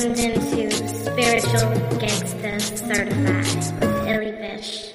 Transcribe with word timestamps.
tuned 0.00 0.18
into 0.18 0.70
Spiritual 0.70 1.72
Gangsta 1.98 2.58
Certified 2.58 3.80
with 3.80 4.08
Illy 4.08 4.32
Bish. 4.32 4.92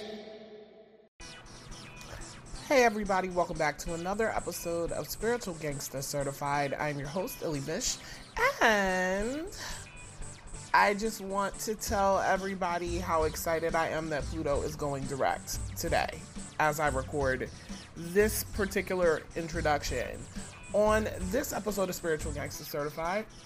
Hey 2.67 2.83
everybody, 2.83 3.29
welcome 3.29 3.55
back 3.55 3.77
to 3.79 3.93
another 3.93 4.31
episode 4.31 4.91
of 4.91 5.07
Spiritual 5.07 5.53
Gangsta 5.55 6.01
Certified. 6.01 6.73
I'm 6.79 6.97
your 6.97 7.07
host, 7.07 7.43
Illy 7.43 7.59
Bish, 7.59 7.97
and 8.63 9.45
I 10.73 10.95
just 10.95 11.21
want 11.21 11.59
to 11.59 11.75
tell 11.75 12.19
everybody 12.21 12.97
how 12.97 13.25
excited 13.25 13.75
I 13.75 13.89
am 13.89 14.09
that 14.09 14.23
Pluto 14.23 14.63
is 14.63 14.75
going 14.75 15.03
direct 15.03 15.59
today 15.77 16.09
as 16.59 16.79
I 16.79 16.87
record 16.87 17.47
this 17.95 18.43
particular 18.43 19.21
introduction. 19.35 20.17
On 20.73 21.07
this 21.29 21.53
episode 21.53 21.89
of 21.89 21.95
Spiritual 21.95 22.31
Gangster 22.31 22.63
Certified, 22.63 23.25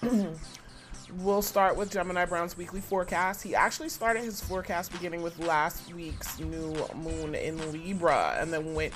we'll 1.18 1.42
start 1.42 1.76
with 1.76 1.90
Gemini 1.90 2.24
Brown's 2.24 2.56
weekly 2.56 2.80
forecast. 2.80 3.42
He 3.42 3.54
actually 3.54 3.88
started 3.88 4.22
his 4.22 4.40
forecast 4.40 4.92
beginning 4.92 5.22
with 5.22 5.38
last 5.38 5.92
week's 5.92 6.38
new 6.38 6.74
moon 6.94 7.34
in 7.34 7.72
Libra 7.72 8.36
and 8.38 8.52
then 8.52 8.74
went 8.74 8.94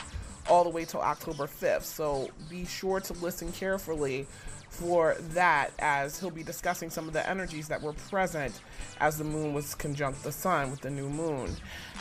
all 0.48 0.64
the 0.64 0.70
way 0.70 0.84
till 0.84 1.00
October 1.00 1.46
5th. 1.46 1.84
So 1.84 2.28
be 2.48 2.64
sure 2.64 3.00
to 3.00 3.12
listen 3.14 3.52
carefully 3.52 4.26
for 4.68 5.16
that 5.30 5.70
as 5.78 6.18
he'll 6.18 6.30
be 6.30 6.42
discussing 6.42 6.90
some 6.90 7.06
of 7.06 7.14
the 7.14 7.28
energies 7.28 7.68
that 7.68 7.80
were 7.80 7.92
present 7.92 8.60
as 9.00 9.18
the 9.18 9.24
moon 9.24 9.54
was 9.54 9.74
conjunct 9.74 10.22
the 10.24 10.32
sun 10.32 10.70
with 10.70 10.80
the 10.80 10.90
new 10.90 11.08
moon. 11.08 11.54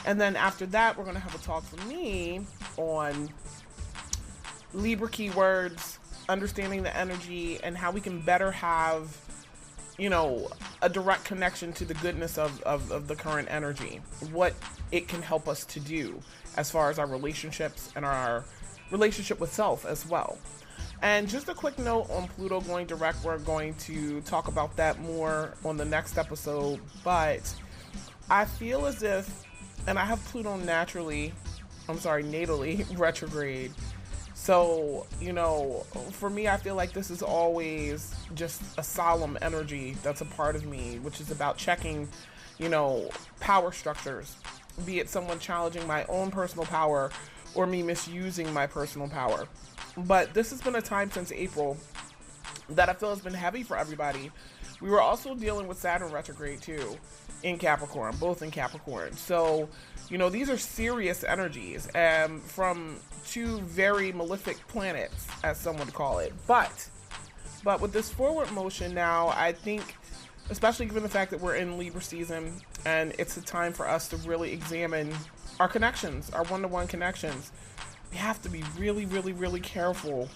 And 0.05 0.19
then 0.19 0.35
after 0.35 0.65
that, 0.67 0.97
we're 0.97 1.03
going 1.03 1.15
to 1.15 1.21
have 1.21 1.35
a 1.35 1.39
talk 1.39 1.63
from 1.63 1.87
me 1.87 2.41
on 2.77 3.29
Libra 4.73 5.07
keywords, 5.07 5.99
understanding 6.29 6.81
the 6.83 6.95
energy, 6.97 7.59
and 7.63 7.77
how 7.77 7.91
we 7.91 8.01
can 8.01 8.19
better 8.21 8.51
have, 8.51 9.15
you 9.97 10.09
know, 10.09 10.49
a 10.81 10.89
direct 10.89 11.25
connection 11.25 11.71
to 11.73 11.85
the 11.85 11.93
goodness 11.95 12.37
of, 12.37 12.61
of, 12.63 12.91
of 12.91 13.07
the 13.07 13.15
current 13.15 13.47
energy, 13.51 14.01
what 14.31 14.53
it 14.91 15.07
can 15.07 15.21
help 15.21 15.47
us 15.47 15.65
to 15.65 15.79
do 15.79 16.19
as 16.57 16.71
far 16.71 16.89
as 16.89 16.99
our 16.99 17.07
relationships 17.07 17.91
and 17.95 18.05
our 18.05 18.43
relationship 18.91 19.39
with 19.39 19.53
self 19.53 19.85
as 19.85 20.07
well. 20.07 20.37
And 21.01 21.27
just 21.27 21.49
a 21.49 21.53
quick 21.53 21.77
note 21.79 22.09
on 22.09 22.29
Pluto 22.29 22.61
going 22.61 22.87
direct, 22.87 23.23
we're 23.25 23.37
going 23.39 23.73
to 23.75 24.21
talk 24.21 24.47
about 24.47 24.75
that 24.77 24.99
more 25.01 25.53
on 25.65 25.75
the 25.75 25.83
next 25.83 26.17
episode. 26.17 26.79
But 27.03 27.53
I 28.29 28.45
feel 28.45 28.85
as 28.85 29.03
if, 29.03 29.43
and 29.85 29.99
I 29.99 30.05
have 30.05 30.23
Pluto 30.25 30.55
naturally, 30.55 31.33
I'm 31.89 31.99
sorry, 31.99 32.23
natally 32.23 32.85
retrograde. 32.97 33.73
So, 34.43 35.07
you 35.21 35.31
know, 35.31 35.85
for 36.11 36.29
me, 36.29 36.49
I 36.49 36.57
feel 36.57 36.75
like 36.75 36.91
this 36.91 37.09
is 37.09 37.21
always 37.21 38.13
just 38.35 38.61
a 38.77 38.83
solemn 38.83 39.37
energy 39.41 39.95
that's 40.03 40.19
a 40.19 40.25
part 40.25 40.57
of 40.57 40.65
me, 40.65 40.99
which 40.99 41.21
is 41.21 41.31
about 41.31 41.55
checking, 41.55 42.09
you 42.59 42.67
know, 42.67 43.09
power 43.39 43.71
structures, 43.71 44.35
be 44.85 44.99
it 44.99 45.07
someone 45.07 45.39
challenging 45.39 45.87
my 45.87 46.03
own 46.09 46.29
personal 46.29 46.65
power 46.65 47.09
or 47.55 47.65
me 47.65 47.83
misusing 47.83 48.51
my 48.51 48.67
personal 48.67 49.07
power. 49.07 49.47
But 49.95 50.33
this 50.33 50.49
has 50.49 50.61
been 50.61 50.75
a 50.75 50.81
time 50.81 51.09
since 51.09 51.31
April 51.31 51.77
that 52.67 52.89
I 52.89 52.93
feel 52.95 53.11
has 53.11 53.21
been 53.21 53.33
heavy 53.33 53.63
for 53.63 53.77
everybody. 53.77 54.29
We 54.81 54.89
were 54.89 55.01
also 55.01 55.35
dealing 55.35 55.69
with 55.69 55.77
Saturn 55.77 56.11
retrograde 56.11 56.61
too 56.61 56.97
in 57.43 57.57
Capricorn, 57.57 58.17
both 58.17 58.41
in 58.41 58.51
Capricorn. 58.51 59.13
So, 59.13 59.69
you 60.13 60.19
know, 60.19 60.29
these 60.29 60.47
are 60.47 60.59
serious 60.59 61.23
energies 61.23 61.89
um, 61.95 62.39
from 62.39 62.97
two 63.25 63.59
very 63.61 64.11
malefic 64.11 64.59
planets, 64.67 65.25
as 65.43 65.57
some 65.57 65.75
would 65.77 65.91
call 65.91 66.19
it. 66.19 66.31
But, 66.45 66.87
but 67.63 67.81
with 67.81 67.93
this 67.93 68.11
forward 68.11 68.51
motion 68.51 68.93
now, 68.93 69.29
I 69.29 69.53
think, 69.53 69.95
especially 70.51 70.85
given 70.85 71.01
the 71.01 71.09
fact 71.09 71.31
that 71.31 71.41
we're 71.41 71.55
in 71.55 71.79
Libra 71.79 71.99
season 71.99 72.61
and 72.85 73.15
it's 73.17 73.37
a 73.37 73.41
time 73.41 73.73
for 73.73 73.89
us 73.89 74.07
to 74.09 74.17
really 74.17 74.53
examine 74.53 75.11
our 75.59 75.67
connections, 75.67 76.29
our 76.29 76.43
one-to-one 76.43 76.85
connections 76.85 77.51
we 78.11 78.19
have 78.19 78.39
to 78.43 78.49
be 78.49 78.63
really, 78.77 79.07
really, 79.07 79.33
really 79.33 79.61
careful 79.61 80.29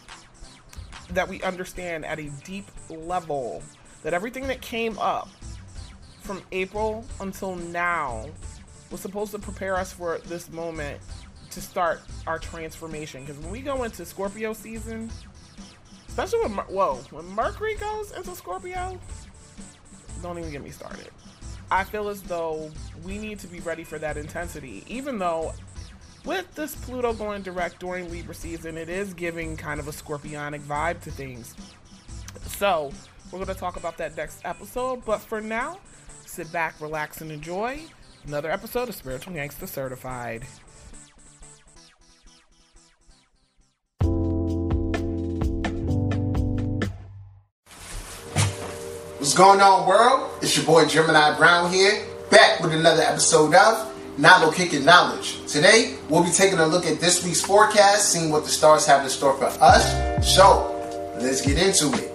that 1.11 1.29
we 1.29 1.39
understand 1.43 2.03
at 2.03 2.17
a 2.17 2.31
deep 2.43 2.65
level 2.89 3.61
that 4.01 4.15
everything 4.15 4.47
that 4.47 4.59
came 4.61 4.97
up 4.97 5.29
from 6.23 6.41
April 6.51 7.05
until 7.19 7.55
now 7.55 8.25
was 8.91 9.01
supposed 9.01 9.31
to 9.31 9.39
prepare 9.39 9.75
us 9.75 9.91
for 9.91 10.19
this 10.25 10.49
moment 10.51 10.99
to 11.51 11.61
start 11.61 12.01
our 12.25 12.39
transformation. 12.39 13.21
Because 13.21 13.41
when 13.41 13.51
we 13.51 13.61
go 13.61 13.83
into 13.83 14.05
Scorpio 14.05 14.53
season, 14.53 15.11
especially 16.07 16.39
when 16.41 16.51
whoa, 16.51 16.95
when 17.11 17.25
Mercury 17.25 17.75
goes 17.75 18.11
into 18.11 18.35
Scorpio, 18.35 18.99
don't 20.21 20.37
even 20.37 20.51
get 20.51 20.63
me 20.63 20.71
started. 20.71 21.09
I 21.69 21.83
feel 21.83 22.07
as 22.07 22.21
though 22.21 22.71
we 23.03 23.17
need 23.17 23.39
to 23.39 23.47
be 23.47 23.59
ready 23.59 23.83
for 23.83 23.99
that 23.99 24.17
intensity, 24.17 24.83
even 24.87 25.19
though 25.19 25.53
with 26.25 26.53
this 26.55 26.75
Pluto 26.75 27.13
going 27.13 27.41
direct 27.41 27.79
during 27.79 28.09
Libra 28.11 28.35
season, 28.35 28.77
it 28.77 28.89
is 28.89 29.13
giving 29.13 29.57
kind 29.57 29.79
of 29.79 29.87
a 29.87 29.91
scorpionic 29.91 30.61
vibe 30.61 31.01
to 31.01 31.11
things. 31.11 31.55
So, 32.57 32.91
we're 33.31 33.39
going 33.39 33.53
to 33.53 33.59
talk 33.59 33.75
about 33.75 33.97
that 33.97 34.15
next 34.15 34.41
episode. 34.45 35.03
But 35.05 35.19
for 35.19 35.41
now, 35.41 35.79
sit 36.25 36.51
back, 36.51 36.79
relax, 36.79 37.21
and 37.21 37.31
enjoy 37.31 37.81
another 38.25 38.51
episode 38.51 38.89
of 38.89 38.95
Spiritual 38.95 39.33
Gangsta 39.33 39.67
Certified. 39.67 40.45
What's 49.17 49.33
going 49.33 49.59
on, 49.61 49.87
world? 49.87 50.29
It's 50.41 50.55
your 50.55 50.65
boy 50.65 50.85
Gemini 50.85 51.35
Brown 51.37 51.71
here, 51.71 52.05
back 52.29 52.61
with 52.61 52.73
another 52.73 53.01
episode 53.01 53.53
of 53.53 53.93
Nalo 54.17 54.53
Kicking 54.53 54.85
Knowledge. 54.85 55.45
Today, 55.47 55.97
we'll 56.09 56.23
be 56.23 56.31
taking 56.31 56.59
a 56.59 56.65
look 56.65 56.85
at 56.85 56.99
this 56.99 57.23
week's 57.25 57.41
forecast, 57.41 58.11
seeing 58.11 58.29
what 58.29 58.43
the 58.43 58.49
stars 58.49 58.85
have 58.85 59.03
in 59.03 59.09
store 59.09 59.35
for 59.37 59.45
us. 59.61 60.35
So, 60.35 60.73
let's 61.19 61.41
get 61.41 61.57
into 61.57 61.91
it. 61.97 62.11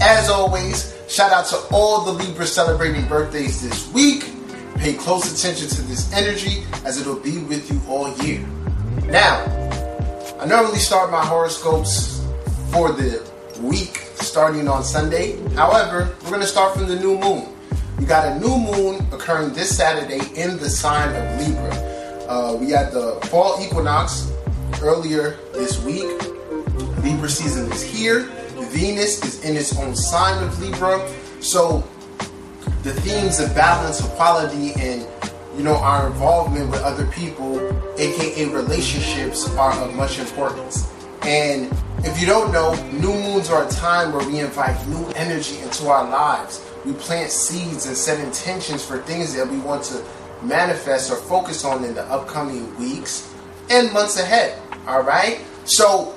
As 0.00 0.28
always, 0.28 0.96
shout 1.08 1.32
out 1.32 1.46
to 1.46 1.56
all 1.72 2.04
the 2.04 2.12
Libras 2.12 2.52
celebrating 2.52 3.06
birthdays 3.06 3.62
this 3.62 3.90
week. 3.92 4.35
Pay 4.86 4.94
close 4.94 5.36
attention 5.36 5.66
to 5.66 5.82
this 5.82 6.12
energy 6.12 6.62
as 6.84 7.00
it'll 7.00 7.18
be 7.18 7.38
with 7.38 7.68
you 7.72 7.80
all 7.88 8.16
year. 8.18 8.38
Now, 9.06 9.42
I 10.38 10.46
normally 10.46 10.78
start 10.78 11.10
my 11.10 11.24
horoscopes 11.24 12.24
for 12.70 12.92
the 12.92 13.28
week 13.60 13.96
starting 14.14 14.68
on 14.68 14.84
Sunday. 14.84 15.44
However, 15.56 16.14
we're 16.22 16.30
going 16.30 16.40
to 16.40 16.46
start 16.46 16.78
from 16.78 16.86
the 16.86 16.94
new 16.94 17.18
moon. 17.18 17.52
We 17.98 18.04
got 18.04 18.28
a 18.28 18.38
new 18.38 18.56
moon 18.56 19.04
occurring 19.12 19.54
this 19.54 19.76
Saturday 19.76 20.20
in 20.40 20.56
the 20.56 20.70
sign 20.70 21.08
of 21.16 21.40
Libra. 21.40 21.74
Uh, 22.28 22.54
we 22.54 22.70
had 22.70 22.92
the 22.92 23.18
fall 23.26 23.60
equinox 23.60 24.30
earlier 24.82 25.36
this 25.52 25.82
week. 25.82 26.06
Libra 27.02 27.28
season 27.28 27.72
is 27.72 27.82
here. 27.82 28.20
Venus 28.70 29.20
is 29.24 29.44
in 29.44 29.56
its 29.56 29.76
own 29.76 29.96
sign 29.96 30.40
of 30.44 30.56
Libra. 30.60 31.04
So 31.40 31.82
the 32.86 32.94
themes 33.00 33.40
of 33.40 33.52
balance, 33.52 33.98
equality, 33.98 34.72
and 34.78 35.04
you 35.56 35.64
know 35.64 35.74
our 35.74 36.06
involvement 36.06 36.70
with 36.70 36.80
other 36.82 37.04
people, 37.06 37.58
aka 37.98 38.44
relationships, 38.46 39.48
are 39.56 39.72
of 39.82 39.92
much 39.96 40.20
importance. 40.20 40.88
And 41.22 41.72
if 42.04 42.20
you 42.20 42.28
don't 42.28 42.52
know, 42.52 42.74
new 42.92 43.12
moons 43.12 43.50
are 43.50 43.66
a 43.66 43.70
time 43.70 44.12
where 44.12 44.24
we 44.24 44.38
invite 44.38 44.86
new 44.86 45.04
energy 45.16 45.58
into 45.58 45.88
our 45.88 46.08
lives 46.08 46.64
we 46.84 46.92
plant 46.92 47.32
seeds 47.32 47.86
and 47.86 47.96
set 47.96 48.20
intentions 48.24 48.84
for 48.84 48.98
things 48.98 49.34
that 49.34 49.48
we 49.48 49.58
want 49.58 49.82
to 49.82 50.04
manifest 50.42 51.10
or 51.10 51.16
focus 51.16 51.64
on 51.64 51.82
in 51.82 51.94
the 51.94 52.04
upcoming 52.04 52.72
weeks 52.78 53.34
and 53.68 53.92
months 53.92 54.20
ahead. 54.20 54.56
All 54.86 55.02
right? 55.02 55.40
So, 55.64 56.16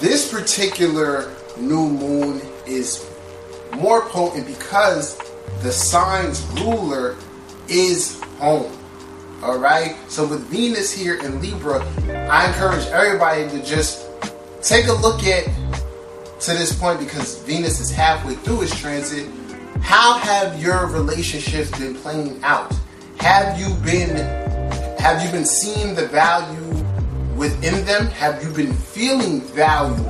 this 0.00 0.32
particular 0.32 1.32
new 1.56 1.88
moon 1.88 2.42
is 2.66 3.08
more 3.76 4.02
potent 4.08 4.48
because 4.48 5.16
the 5.66 5.72
sign's 5.72 6.46
ruler 6.60 7.16
is 7.68 8.20
home. 8.38 8.72
All 9.42 9.58
right? 9.58 9.96
So, 10.08 10.24
with 10.24 10.46
Venus 10.46 10.92
here 10.92 11.16
in 11.16 11.42
Libra, 11.42 11.84
I 12.30 12.46
encourage 12.46 12.86
everybody 12.86 13.48
to 13.48 13.64
just 13.64 14.08
take 14.62 14.86
a 14.86 14.92
look 14.92 15.24
at 15.24 15.44
to 16.40 16.52
this 16.52 16.72
point 16.78 17.00
because 17.00 17.42
Venus 17.42 17.80
is 17.80 17.90
halfway 17.90 18.34
through 18.34 18.62
its 18.62 18.78
transit 18.78 19.28
how 19.82 20.18
have 20.18 20.60
your 20.60 20.86
relationships 20.86 21.70
been 21.78 21.94
playing 21.94 22.42
out? 22.42 22.72
Have 23.18 23.58
you 23.58 23.74
been 23.84 24.16
have 24.98 25.22
you 25.24 25.30
been 25.30 25.44
seeing 25.44 25.94
the 25.94 26.06
value 26.06 26.84
within 27.36 27.84
them? 27.84 28.06
Have 28.06 28.42
you 28.42 28.50
been 28.50 28.72
feeling 28.72 29.40
valued 29.40 30.04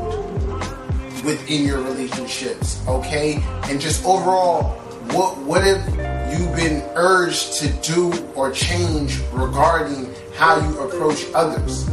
within 1.24 1.66
your 1.66 1.80
relationships? 1.82 2.82
Okay? 2.86 3.42
And 3.64 3.80
just 3.80 4.04
overall, 4.04 4.85
what 5.12 5.38
what 5.38 5.64
have 5.64 5.84
you 6.32 6.46
been 6.56 6.82
urged 6.94 7.54
to 7.60 7.68
do 7.82 8.12
or 8.34 8.50
change 8.52 9.20
regarding 9.32 10.12
how 10.36 10.58
you 10.58 10.78
approach 10.80 11.24
others? 11.34 11.86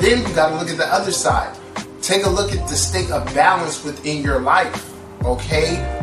Then 0.00 0.26
you 0.26 0.34
gotta 0.34 0.56
look 0.56 0.68
at 0.68 0.76
the 0.76 0.92
other 0.92 1.12
side. 1.12 1.56
Take 2.02 2.24
a 2.24 2.30
look 2.30 2.52
at 2.52 2.68
the 2.68 2.76
state 2.76 3.10
of 3.10 3.24
balance 3.34 3.84
within 3.84 4.22
your 4.22 4.40
life. 4.40 4.86
Okay? 5.24 6.00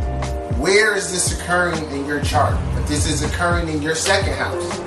where 0.57 0.95
is 0.95 1.11
this 1.11 1.39
occurring 1.39 1.83
in 1.91 2.05
your 2.05 2.19
chart? 2.21 2.57
If 2.77 2.87
this 2.87 3.07
is 3.07 3.21
occurring 3.21 3.69
in 3.69 3.81
your 3.81 3.93
second 3.93 4.33
house, 4.33 4.79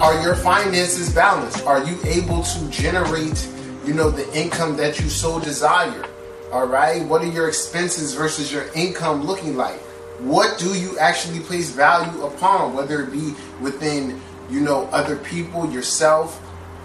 are 0.00 0.22
your 0.22 0.36
finances 0.36 1.12
balanced? 1.12 1.66
Are 1.66 1.82
you 1.84 1.98
able 2.04 2.44
to 2.44 2.70
generate, 2.70 3.48
you 3.84 3.94
know, 3.94 4.10
the 4.10 4.32
income 4.38 4.76
that 4.76 5.00
you 5.00 5.08
so 5.08 5.40
desire? 5.40 6.04
All 6.52 6.66
right. 6.68 7.04
What 7.04 7.22
are 7.22 7.26
your 7.26 7.48
expenses 7.48 8.14
versus 8.14 8.52
your 8.52 8.72
income 8.74 9.24
looking 9.24 9.56
like? 9.56 9.80
What 10.18 10.58
do 10.58 10.78
you 10.78 10.98
actually 10.98 11.40
place 11.40 11.70
value 11.70 12.24
upon, 12.24 12.74
whether 12.74 13.02
it 13.02 13.12
be 13.12 13.34
within, 13.60 14.20
you 14.50 14.60
know, 14.60 14.86
other 14.86 15.16
people, 15.16 15.70
yourself, 15.70 16.40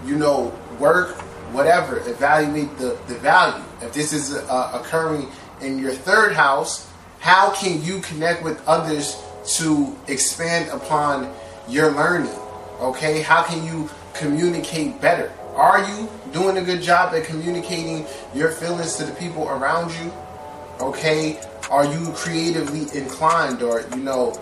you 0.06 0.16
know, 0.16 0.52
work, 0.78 1.16
whatever. 1.52 1.98
Evaluate 2.08 2.76
the, 2.78 2.98
the 3.08 3.14
value. 3.16 3.64
If 3.80 3.92
this 3.92 4.12
is 4.12 4.34
uh, 4.34 4.70
occurring 4.74 5.28
in 5.60 5.78
your 5.78 5.92
third 5.92 6.34
house, 6.34 6.90
how 7.20 7.54
can 7.54 7.82
you 7.82 8.00
connect 8.00 8.42
with 8.42 8.62
others 8.68 9.16
to 9.56 9.96
expand 10.08 10.70
upon 10.70 11.32
your 11.68 11.90
learning? 11.90 12.38
Okay, 12.80 13.22
how 13.22 13.42
can 13.42 13.64
you 13.64 13.88
communicate 14.14 15.00
better? 15.00 15.32
Are 15.54 15.88
you 15.88 16.08
doing 16.32 16.58
a 16.58 16.62
good 16.62 16.82
job 16.82 17.14
at 17.14 17.24
communicating 17.24 18.04
your 18.34 18.50
feelings 18.50 18.96
to 18.96 19.04
the 19.04 19.12
people 19.14 19.48
around 19.48 19.92
you? 19.92 20.12
Okay, 20.80 21.40
are 21.70 21.86
you 21.86 22.12
creatively 22.12 22.86
inclined 22.96 23.62
or, 23.62 23.82
you 23.94 24.02
know, 24.02 24.32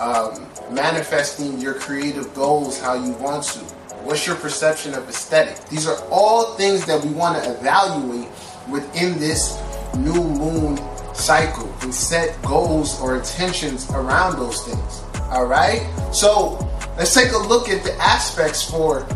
um, 0.00 0.46
manifesting 0.74 1.60
your 1.60 1.74
creative 1.74 2.34
goals 2.34 2.80
how 2.80 2.94
you 2.94 3.12
want 3.12 3.44
to? 3.44 3.60
What's 4.04 4.26
your 4.26 4.36
perception 4.36 4.94
of 4.94 5.08
aesthetic? 5.08 5.64
These 5.68 5.86
are 5.86 6.02
all 6.10 6.54
things 6.54 6.84
that 6.86 7.04
we 7.04 7.12
want 7.12 7.42
to 7.42 7.50
evaluate 7.50 8.28
within 8.68 9.18
this 9.18 9.60
new 9.96 10.24
moon 10.24 10.78
cycle 11.14 11.72
and 11.82 11.94
set 11.94 12.40
goals 12.42 13.00
or 13.00 13.16
intentions 13.16 13.88
around 13.90 14.36
those 14.36 14.64
things. 14.64 15.02
All 15.30 15.46
right? 15.46 15.88
So 16.12 16.68
let's 16.96 17.14
take 17.14 17.32
a 17.32 17.38
look 17.38 17.68
at 17.68 17.84
the 17.84 17.94
aspects 17.94 18.68
for 18.68 19.06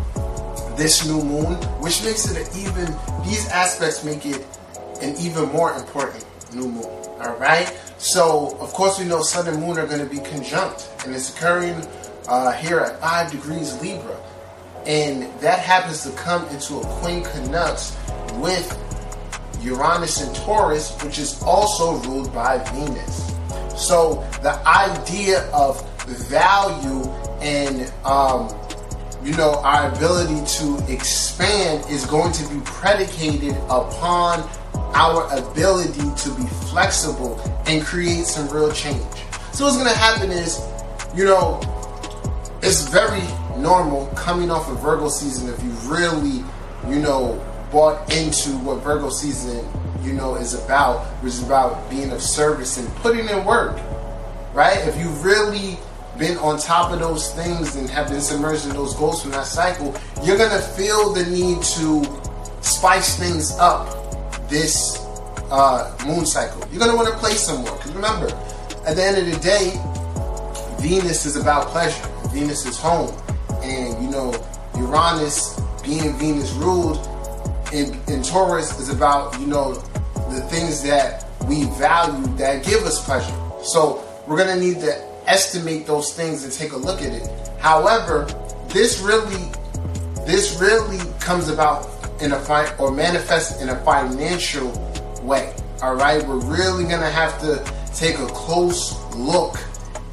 this 0.77 1.05
new 1.05 1.21
moon, 1.21 1.55
which 1.81 2.03
makes 2.03 2.31
it 2.31 2.55
even, 2.55 2.85
these 3.25 3.47
aspects 3.49 4.05
make 4.05 4.25
it 4.25 4.45
an 5.01 5.15
even 5.17 5.49
more 5.49 5.73
important 5.73 6.23
new 6.53 6.69
moon. 6.69 6.85
All 6.85 7.35
right? 7.37 7.75
So, 7.97 8.57
of 8.59 8.73
course, 8.73 8.99
we 8.99 9.05
know 9.05 9.21
Sun 9.21 9.47
and 9.47 9.59
Moon 9.59 9.77
are 9.77 9.87
going 9.87 9.99
to 9.99 10.05
be 10.05 10.19
conjunct, 10.19 10.89
and 11.05 11.15
it's 11.15 11.35
occurring 11.35 11.85
uh, 12.27 12.51
here 12.53 12.79
at 12.79 12.99
5 12.99 13.31
degrees 13.31 13.79
Libra. 13.81 14.17
And 14.85 15.23
that 15.41 15.59
happens 15.59 16.03
to 16.03 16.11
come 16.11 16.47
into 16.49 16.77
a 16.77 16.83
quincunx 17.01 17.93
with 18.39 18.67
Uranus 19.61 20.21
and 20.21 20.35
Taurus, 20.35 20.95
which 21.03 21.17
is 21.17 21.41
also 21.43 21.97
ruled 22.07 22.33
by 22.33 22.59
Venus. 22.71 23.33
So 23.75 24.25
the 24.41 24.61
idea 24.67 25.49
of 25.51 25.83
value 26.07 27.03
and 27.41 27.91
um, 28.05 28.49
you 29.23 29.35
know 29.35 29.55
our 29.63 29.91
ability 29.91 30.45
to 30.57 30.83
expand 30.91 31.85
is 31.89 32.05
going 32.05 32.31
to 32.33 32.47
be 32.47 32.59
predicated 32.63 33.55
upon 33.69 34.49
our 34.97 35.31
ability 35.37 36.09
to 36.17 36.33
be 36.35 36.47
flexible 36.71 37.39
and 37.67 37.85
create 37.85 38.25
some 38.25 38.49
real 38.49 38.71
change. 38.71 39.05
So 39.53 39.65
what's 39.65 39.77
going 39.77 39.87
to 39.87 39.95
happen 39.95 40.31
is, 40.31 40.59
you 41.15 41.23
know, 41.23 41.61
it's 42.63 42.87
very 42.89 43.21
normal 43.61 44.07
coming 44.15 44.49
off 44.49 44.67
of 44.71 44.81
Virgo 44.81 45.07
season 45.07 45.53
if 45.53 45.63
you 45.63 45.69
really, 45.87 46.43
you 46.89 46.99
know, 46.99 47.43
bought 47.71 48.11
into 48.11 48.49
what 48.57 48.81
Virgo 48.81 49.11
season, 49.11 49.63
you 50.01 50.13
know, 50.13 50.35
is 50.35 50.55
about, 50.55 51.05
which 51.21 51.33
is 51.33 51.43
about 51.43 51.87
being 51.91 52.09
of 52.11 52.19
service 52.19 52.77
and 52.77 52.87
putting 52.95 53.29
in 53.29 53.45
work, 53.45 53.77
right? 54.55 54.79
If 54.87 54.97
you've 54.97 55.23
really 55.23 55.77
been 56.17 56.39
on 56.39 56.57
top 56.57 56.91
of 56.91 56.99
those 56.99 57.31
things 57.35 57.75
and 57.75 57.87
have 57.91 58.09
been 58.09 58.21
submerged 58.21 58.65
in 58.65 58.71
those 58.71 58.95
goals 58.95 59.21
from 59.21 59.29
that 59.31 59.45
cycle, 59.45 59.95
you're 60.23 60.39
gonna 60.39 60.59
feel 60.59 61.13
the 61.13 61.23
need 61.25 61.61
to 61.61 62.03
spice 62.61 63.15
things 63.15 63.51
up 63.59 63.96
this 64.49 64.99
uh, 65.51 65.95
moon 66.05 66.25
cycle. 66.25 66.61
You're 66.71 66.79
gonna 66.79 66.95
want 66.95 67.07
to 67.09 67.17
play 67.17 67.33
some 67.33 67.61
more 67.61 67.75
because 67.75 67.93
remember, 67.93 68.27
at 68.85 68.95
the 68.95 69.03
end 69.03 69.17
of 69.17 69.25
the 69.25 69.39
day, 69.39 69.73
Venus 70.79 71.25
is 71.25 71.35
about 71.35 71.67
pleasure. 71.67 72.07
Venus 72.29 72.65
is 72.65 72.77
home, 72.77 73.15
and 73.63 74.03
you 74.03 74.09
know 74.09 74.33
Uranus 74.75 75.59
being 75.83 76.13
Venus 76.17 76.51
ruled 76.53 76.97
in, 77.73 77.99
in 78.07 78.21
Taurus 78.23 78.79
is 78.79 78.89
about, 78.89 79.39
you 79.39 79.47
know, 79.47 79.73
the 80.29 80.41
things 80.49 80.83
that 80.83 81.25
we 81.47 81.65
value 81.77 82.25
that 82.35 82.65
give 82.65 82.83
us 82.83 83.03
pleasure. 83.03 83.33
So 83.63 84.03
we're 84.27 84.37
going 84.37 84.59
to 84.59 84.63
need 84.63 84.79
to 84.81 84.93
estimate 85.25 85.85
those 85.85 86.13
things 86.13 86.43
and 86.43 86.53
take 86.53 86.71
a 86.71 86.77
look 86.77 87.01
at 87.01 87.13
it. 87.13 87.29
However, 87.59 88.25
this 88.69 88.99
really, 88.99 89.51
this 90.25 90.59
really 90.59 90.99
comes 91.19 91.49
about 91.49 91.96
in 92.21 92.31
a 92.31 92.39
fi- 92.39 92.75
or 92.77 92.91
manifests 92.91 93.61
in 93.61 93.69
a 93.69 93.75
financial 93.83 94.71
way. 95.21 95.53
All 95.81 95.95
right, 95.95 96.25
we're 96.27 96.39
really 96.39 96.85
to 96.85 96.97
have 96.97 97.39
to 97.41 97.63
take 97.93 98.17
a 98.17 98.27
close 98.27 98.95
look 99.15 99.57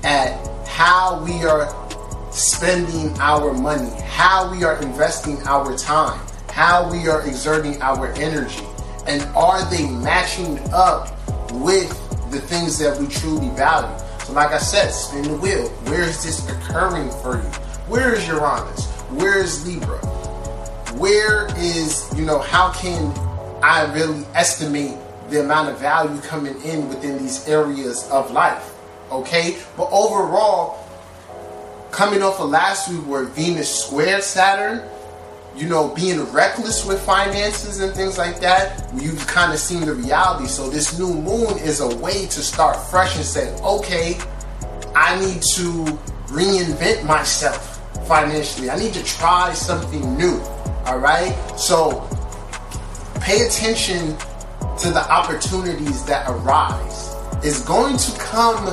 at 0.02 0.38
how 0.66 1.22
we 1.24 1.44
are 1.44 1.72
spending 2.30 3.16
our 3.20 3.52
money, 3.52 3.90
how 4.02 4.50
we 4.50 4.64
are 4.64 4.80
investing 4.82 5.38
our 5.46 5.76
time, 5.76 6.20
how 6.50 6.90
we 6.90 7.08
are 7.08 7.26
exerting 7.26 7.80
our 7.80 8.12
energy, 8.14 8.64
and 9.06 9.22
are 9.36 9.68
they 9.70 9.88
matching 9.88 10.58
up 10.72 11.08
with 11.52 11.90
the 12.30 12.40
things 12.40 12.78
that 12.78 12.98
we 12.98 13.06
truly 13.06 13.48
value? 13.50 13.96
So, 14.24 14.32
like 14.32 14.52
I 14.52 14.58
said, 14.58 14.90
spin 14.90 15.22
the 15.22 15.36
wheel. 15.36 15.68
Where 15.86 16.02
is 16.02 16.22
this 16.22 16.48
occurring 16.48 17.10
for 17.22 17.36
you? 17.36 17.48
Where 17.88 18.14
is 18.14 18.26
Uranus? 18.26 18.86
Where 19.10 19.38
is 19.38 19.66
Libra? 19.66 20.00
Where 20.98 21.48
is, 21.58 22.08
you 22.16 22.24
know, 22.24 22.38
how 22.38 22.72
can 22.72 23.12
I 23.62 23.92
really 23.92 24.24
estimate 24.34 24.96
the 25.28 25.40
amount 25.40 25.70
of 25.70 25.78
value 25.78 26.20
coming 26.20 26.60
in 26.62 26.88
within 26.88 27.18
these 27.18 27.48
areas 27.48 28.08
of 28.10 28.30
life? 28.30 28.72
Okay? 29.10 29.56
But 29.76 29.88
overall, 29.90 30.88
coming 31.90 32.22
off 32.22 32.38
of 32.38 32.50
last 32.50 32.88
week 32.88 33.00
where 33.06 33.24
Venus 33.24 33.84
squared 33.86 34.22
Saturn, 34.22 34.88
you 35.56 35.68
know, 35.68 35.88
being 35.88 36.22
reckless 36.32 36.84
with 36.86 37.00
finances 37.00 37.80
and 37.80 37.92
things 37.92 38.16
like 38.16 38.38
that, 38.40 38.88
you've 38.94 39.26
kind 39.26 39.52
of 39.52 39.58
seen 39.58 39.84
the 39.86 39.94
reality. 39.94 40.46
So 40.46 40.70
this 40.70 40.96
new 40.96 41.12
moon 41.12 41.58
is 41.58 41.80
a 41.80 41.96
way 41.96 42.26
to 42.26 42.40
start 42.40 42.76
fresh 42.76 43.16
and 43.16 43.24
say, 43.24 43.52
okay, 43.62 44.16
I 44.94 45.18
need 45.18 45.42
to 45.54 45.84
reinvent 46.28 47.04
myself 47.04 47.73
financially. 48.06 48.70
I 48.70 48.78
need 48.78 48.94
to 48.94 49.04
try 49.04 49.52
something 49.52 50.16
new. 50.16 50.40
All 50.86 50.98
right. 50.98 51.34
So 51.56 52.08
pay 53.20 53.46
attention 53.46 54.16
to 54.78 54.90
the 54.90 55.04
opportunities 55.10 56.04
that 56.04 56.28
arise. 56.28 57.14
It's 57.42 57.62
going 57.64 57.96
to 57.96 58.18
come 58.18 58.68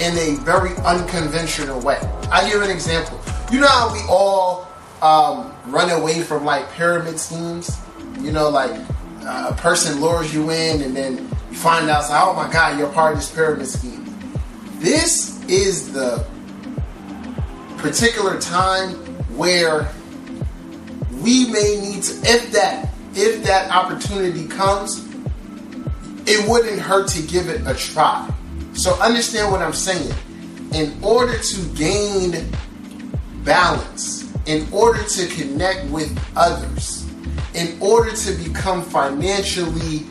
in 0.00 0.16
a 0.18 0.36
very 0.42 0.76
unconventional 0.78 1.80
way. 1.80 1.98
I 2.30 2.48
give 2.48 2.62
an 2.62 2.70
example. 2.70 3.18
You 3.50 3.60
know 3.60 3.68
how 3.68 3.92
we 3.92 4.00
all 4.08 4.68
um, 5.02 5.54
run 5.66 5.90
away 5.90 6.20
from 6.22 6.44
like 6.44 6.70
pyramid 6.72 7.18
schemes. 7.18 7.78
You 8.20 8.32
know, 8.32 8.48
like 8.48 8.72
uh, 9.22 9.52
a 9.52 9.54
person 9.54 10.00
lures 10.00 10.34
you 10.34 10.50
in, 10.50 10.82
and 10.82 10.96
then 10.96 11.28
you 11.50 11.56
find 11.56 11.88
out, 11.88 12.04
oh 12.10 12.34
my 12.34 12.52
God, 12.52 12.78
you're 12.78 12.90
part 12.90 13.12
of 13.12 13.18
this 13.18 13.32
pyramid 13.32 13.66
scheme. 13.66 14.04
This 14.78 15.42
is 15.48 15.92
the 15.92 16.26
particular 17.78 18.40
time 18.40 18.94
where 19.36 19.88
we 21.22 21.50
may 21.50 21.80
need 21.80 22.02
to, 22.02 22.12
if 22.24 22.52
that 22.52 22.88
if 23.14 23.42
that 23.44 23.70
opportunity 23.70 24.46
comes, 24.46 25.04
it 26.26 26.48
wouldn't 26.48 26.78
hurt 26.78 27.08
to 27.08 27.22
give 27.22 27.48
it 27.48 27.66
a 27.66 27.74
try. 27.74 28.30
So 28.74 28.94
understand 29.00 29.50
what 29.50 29.62
I'm 29.62 29.72
saying. 29.72 30.14
In 30.72 31.02
order 31.02 31.36
to 31.36 31.60
gain 31.74 32.46
balance, 33.42 34.32
in 34.46 34.68
order 34.72 35.02
to 35.02 35.26
connect 35.28 35.86
with 35.86 36.16
others, 36.36 37.06
in 37.54 37.76
order 37.80 38.14
to 38.14 38.32
become 38.32 38.82
financially 38.82 40.06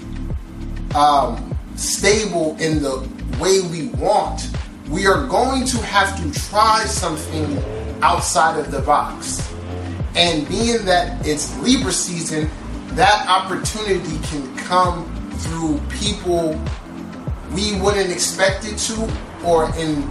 um, 0.96 1.58
stable 1.76 2.58
in 2.60 2.82
the 2.82 3.08
way 3.40 3.62
we 3.62 3.88
want, 4.00 4.50
we 4.90 5.08
are 5.08 5.28
going 5.28 5.66
to 5.66 5.78
have 5.86 6.16
to 6.22 6.40
try 6.50 6.84
something 6.86 7.58
outside 8.02 8.60
of 8.60 8.72
the 8.72 8.82
box. 8.82 9.54
And 10.16 10.48
being 10.48 10.86
that 10.86 11.26
it's 11.26 11.58
Libra 11.60 11.92
season, 11.92 12.50
that 12.96 13.28
opportunity 13.28 14.18
can 14.28 14.56
come 14.58 15.06
through 15.40 15.80
people 15.90 16.60
we 17.52 17.80
wouldn't 17.80 18.12
expect 18.12 18.66
it 18.66 18.78
to, 18.78 19.10
or 19.46 19.74
in 19.78 20.06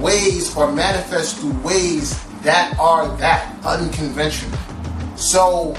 ways 0.00 0.56
or 0.56 0.70
manifest 0.72 1.38
through 1.38 1.58
ways 1.62 2.22
that 2.42 2.76
are 2.78 3.08
that 3.16 3.54
unconventional. 3.64 4.58
So, 5.16 5.74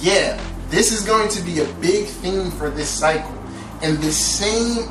yeah, 0.00 0.40
this 0.68 0.92
is 0.92 1.06
going 1.06 1.28
to 1.30 1.42
be 1.42 1.60
a 1.60 1.72
big 1.74 2.06
theme 2.06 2.50
for 2.50 2.68
this 2.70 2.88
cycle. 2.88 3.34
And 3.82 3.98
the 3.98 4.12
same 4.12 4.88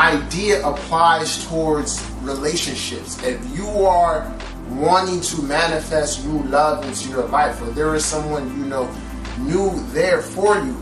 idea 0.00 0.66
applies 0.66 1.46
towards 1.46 2.02
relationships. 2.22 3.22
If 3.22 3.38
you 3.54 3.68
are 3.84 4.34
wanting 4.70 5.20
to 5.20 5.42
manifest 5.42 6.24
new 6.24 6.42
love 6.44 6.84
into 6.86 7.10
your 7.10 7.26
life, 7.26 7.60
or 7.60 7.66
there 7.66 7.94
is 7.94 8.04
someone 8.04 8.48
you 8.58 8.64
know 8.64 8.90
new 9.40 9.70
there 9.92 10.22
for 10.22 10.56
you, 10.56 10.74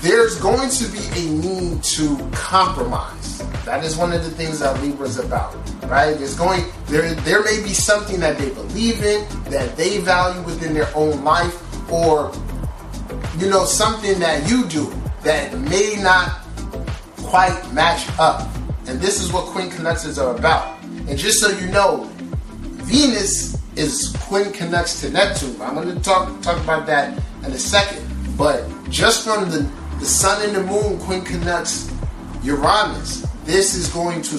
there's 0.00 0.40
going 0.40 0.70
to 0.70 0.86
be 0.92 1.04
a 1.16 1.32
need 1.32 1.82
to 1.82 2.16
compromise. 2.32 3.38
That 3.64 3.84
is 3.84 3.96
one 3.96 4.12
of 4.12 4.24
the 4.24 4.30
things 4.30 4.60
that 4.60 4.80
Libra 4.80 5.06
is 5.08 5.18
about, 5.18 5.54
right? 5.88 6.16
There's 6.16 6.36
going 6.36 6.64
there 6.86 7.14
there 7.14 7.42
may 7.42 7.60
be 7.62 7.74
something 7.74 8.20
that 8.20 8.38
they 8.38 8.50
believe 8.50 9.02
in, 9.02 9.26
that 9.50 9.76
they 9.76 9.98
value 9.98 10.42
within 10.42 10.72
their 10.72 10.90
own 10.94 11.24
life, 11.24 11.58
or 11.90 12.32
you 13.38 13.50
know, 13.50 13.64
something 13.64 14.20
that 14.20 14.48
you 14.48 14.66
do 14.66 14.92
that 15.22 15.58
may 15.58 15.96
not 16.00 16.41
quite 17.32 17.72
match 17.72 18.06
up. 18.18 18.46
And 18.86 19.00
this 19.00 19.22
is 19.22 19.32
what 19.32 19.46
quincunxes 19.46 20.22
are 20.22 20.36
about. 20.36 20.78
And 21.08 21.16
just 21.16 21.40
so 21.40 21.48
you 21.48 21.66
know, 21.68 22.04
Venus 22.84 23.56
is 23.74 24.14
connects 24.52 25.00
to 25.00 25.08
Neptune. 25.08 25.56
I'm 25.62 25.76
going 25.76 25.88
to 25.88 25.98
talk 26.02 26.42
talk 26.42 26.62
about 26.62 26.84
that 26.88 27.18
in 27.42 27.52
a 27.52 27.58
second. 27.58 28.06
But 28.36 28.68
just 28.90 29.24
from 29.24 29.48
the, 29.50 29.60
the 29.98 30.04
sun 30.04 30.46
and 30.46 30.54
the 30.54 30.62
moon, 30.62 31.24
connects 31.24 31.90
Uranus. 32.42 33.26
This 33.44 33.76
is 33.76 33.88
going 33.88 34.20
to, 34.20 34.36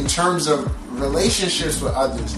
in 0.00 0.06
terms 0.06 0.46
of 0.46 0.58
relationships 0.98 1.82
with 1.82 1.92
others, 1.92 2.34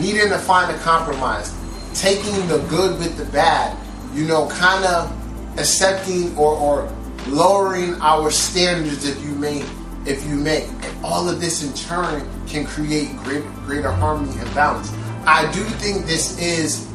needing 0.00 0.28
to 0.28 0.38
find 0.38 0.70
a 0.70 0.78
compromise, 0.78 1.52
taking 1.92 2.46
the 2.46 2.58
good 2.70 3.00
with 3.00 3.16
the 3.16 3.24
bad, 3.32 3.76
you 4.14 4.24
know, 4.26 4.48
kind 4.48 4.84
of 4.84 5.58
accepting 5.58 6.36
or, 6.36 6.54
or 6.54 7.03
lowering 7.28 7.94
our 8.00 8.30
standards 8.30 9.08
if 9.08 9.22
you 9.24 9.34
may 9.34 9.64
if 10.06 10.26
you 10.26 10.34
may. 10.34 10.64
And 10.64 11.04
all 11.04 11.28
of 11.28 11.40
this 11.40 11.62
in 11.62 11.72
turn 11.74 12.28
can 12.46 12.66
create 12.66 13.16
great, 13.18 13.44
greater 13.66 13.90
harmony 13.90 14.38
and 14.38 14.54
balance. 14.54 14.92
I 15.26 15.50
do 15.52 15.64
think 15.64 16.06
this 16.06 16.38
is 16.38 16.86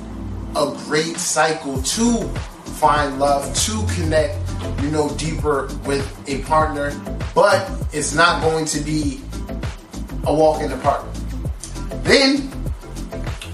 a 0.56 0.76
great 0.86 1.18
cycle 1.18 1.82
to 1.82 2.28
find 2.80 3.20
love 3.20 3.54
to 3.56 3.86
connect 3.96 4.38
you 4.82 4.90
know 4.90 5.10
deeper 5.16 5.70
with 5.86 6.06
a 6.28 6.42
partner 6.44 6.92
but 7.34 7.70
it's 7.94 8.14
not 8.14 8.42
going 8.42 8.66
to 8.66 8.80
be 8.80 9.22
a 10.26 10.34
walk 10.34 10.62
in 10.62 10.70
the 10.70 10.78
park. 10.78 11.06
Then 12.04 12.52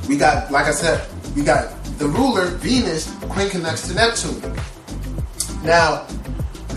we 0.08 0.18
got 0.18 0.52
like 0.52 0.66
i 0.66 0.72
said 0.72 1.08
we 1.36 1.44
got 1.44 1.84
the 1.98 2.08
ruler 2.08 2.46
venus 2.46 3.08
quincunx 3.26 3.88
to 3.88 3.94
neptune. 3.94 4.42
Now 5.64 6.06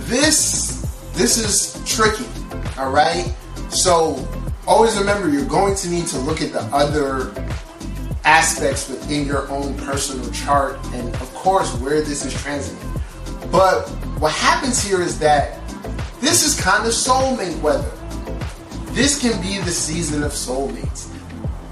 this 0.09 0.79
this 1.13 1.37
is 1.37 1.83
tricky, 1.85 2.25
all 2.79 2.91
right? 2.91 3.35
So 3.71 4.27
always 4.67 4.97
remember 4.97 5.29
you're 5.29 5.45
going 5.45 5.75
to 5.77 5.91
need 5.91 6.07
to 6.07 6.19
look 6.19 6.41
at 6.41 6.53
the 6.53 6.63
other 6.73 7.33
aspects 8.25 8.89
within 8.89 9.27
your 9.27 9.49
own 9.51 9.77
personal 9.79 10.31
chart 10.31 10.79
and 10.93 11.09
of 11.17 11.35
course 11.35 11.75
where 11.81 12.01
this 12.01 12.25
is 12.25 12.33
transiting. 12.35 13.51
But 13.51 13.89
what 14.19 14.33
happens 14.33 14.83
here 14.83 15.03
is 15.03 15.19
that 15.19 15.59
this 16.21 16.45
is 16.45 16.59
kind 16.61 16.87
of 16.87 16.93
soulmate 16.93 17.61
weather. 17.61 17.91
This 18.93 19.21
can 19.21 19.41
be 19.43 19.59
the 19.59 19.71
season 19.71 20.23
of 20.23 20.33
soulmates. 20.33 21.15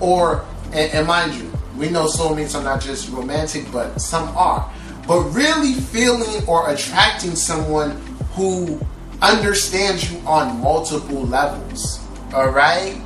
Or, 0.00 0.44
and, 0.72 0.92
and 0.92 1.06
mind 1.06 1.34
you, 1.34 1.50
we 1.76 1.90
know 1.90 2.06
soulmates 2.06 2.58
are 2.58 2.62
not 2.62 2.80
just 2.80 3.10
romantic, 3.10 3.70
but 3.72 3.98
some 4.00 4.28
are. 4.36 4.70
But 5.06 5.22
really 5.30 5.72
feeling 5.74 6.46
or 6.46 6.70
attracting 6.70 7.34
someone 7.34 8.00
who 8.36 8.78
understands 9.22 10.12
you 10.12 10.18
on 10.26 10.60
multiple 10.60 11.22
levels. 11.22 12.06
All 12.34 12.50
right? 12.50 13.00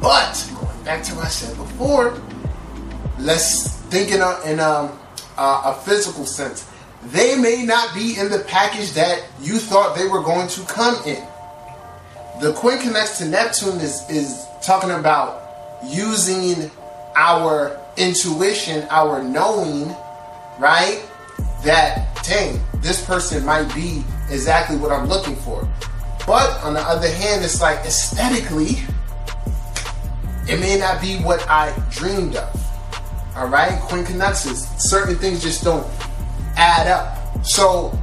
But 0.00 0.50
going 0.58 0.84
back 0.84 1.02
to 1.04 1.14
what 1.14 1.26
I 1.26 1.28
said 1.28 1.56
before, 1.58 2.20
let's 3.18 3.68
think 3.90 4.10
in 4.10 4.22
a, 4.22 4.40
in 4.46 4.58
a, 4.60 4.90
a 5.36 5.74
physical 5.84 6.24
sense. 6.24 6.68
They 7.04 7.36
may 7.36 7.64
not 7.64 7.94
be 7.94 8.18
in 8.18 8.30
the 8.30 8.38
package 8.48 8.92
that 8.92 9.22
you 9.42 9.58
thought 9.58 9.94
they 9.96 10.06
were 10.06 10.22
going 10.22 10.48
to 10.48 10.62
come 10.62 10.96
in. 11.04 11.22
The 12.40 12.52
quincunx 12.54 13.18
to 13.18 13.26
Neptune 13.26 13.78
is, 13.80 14.08
is 14.08 14.46
talking 14.62 14.92
about 14.92 15.42
using 15.84 16.70
our 17.14 17.78
intuition, 17.98 18.86
our 18.88 19.22
knowing, 19.22 19.94
right? 20.58 21.04
That, 21.64 22.24
dang, 22.24 22.60
this 22.76 23.04
person 23.04 23.44
might 23.44 23.72
be 23.74 24.02
exactly 24.32 24.76
what 24.76 24.90
I'm 24.90 25.08
looking 25.08 25.36
for. 25.36 25.68
But 26.26 26.62
on 26.62 26.74
the 26.74 26.80
other 26.80 27.08
hand, 27.08 27.44
it's 27.44 27.60
like 27.60 27.78
aesthetically, 27.84 28.78
it 30.48 30.58
may 30.58 30.78
not 30.78 31.00
be 31.00 31.18
what 31.18 31.48
I 31.48 31.72
dreamed 31.90 32.36
of. 32.36 32.58
All 33.36 33.48
right, 33.48 33.80
quincunx 33.82 34.80
certain 34.80 35.16
things 35.16 35.42
just 35.42 35.64
don't 35.64 35.86
add 36.56 36.86
up. 36.86 37.44
So 37.44 37.98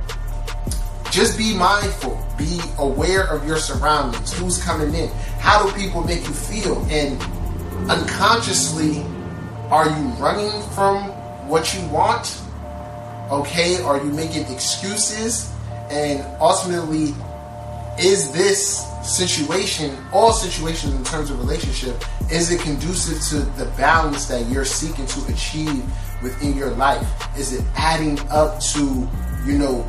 just 1.11 1.37
be 1.37 1.55
mindful, 1.55 2.23
be 2.37 2.59
aware 2.77 3.27
of 3.27 3.45
your 3.47 3.57
surroundings, 3.57 4.33
who's 4.37 4.61
coming 4.63 4.93
in, 4.93 5.09
how 5.39 5.65
do 5.65 5.71
people 5.77 6.03
make 6.03 6.27
you 6.27 6.33
feel, 6.33 6.85
and 6.89 7.19
unconsciously, 7.89 9.03
are 9.69 9.87
you 9.87 10.07
running 10.19 10.61
from 10.69 11.03
what 11.47 11.73
you 11.73 11.87
want? 11.89 12.41
Okay, 13.31 13.81
are 13.83 13.97
you 13.97 14.11
making 14.11 14.51
excuses? 14.51 15.51
And 15.89 16.25
ultimately, 16.39 17.15
is 17.97 18.31
this 18.31 18.85
situation, 19.03 19.97
all 20.13 20.31
situations 20.31 20.93
in 20.93 21.03
terms 21.03 21.31
of 21.31 21.39
relationship, 21.39 22.03
is 22.31 22.51
it 22.51 22.61
conducive 22.61 23.21
to 23.29 23.45
the 23.57 23.65
balance 23.75 24.25
that 24.27 24.47
you're 24.47 24.65
seeking 24.65 25.05
to 25.07 25.33
achieve 25.33 25.83
within 26.21 26.55
your 26.55 26.71
life? 26.71 27.07
Is 27.37 27.53
it 27.53 27.65
adding 27.75 28.19
up 28.29 28.59
to, 28.73 29.09
you 29.45 29.57
know, 29.57 29.81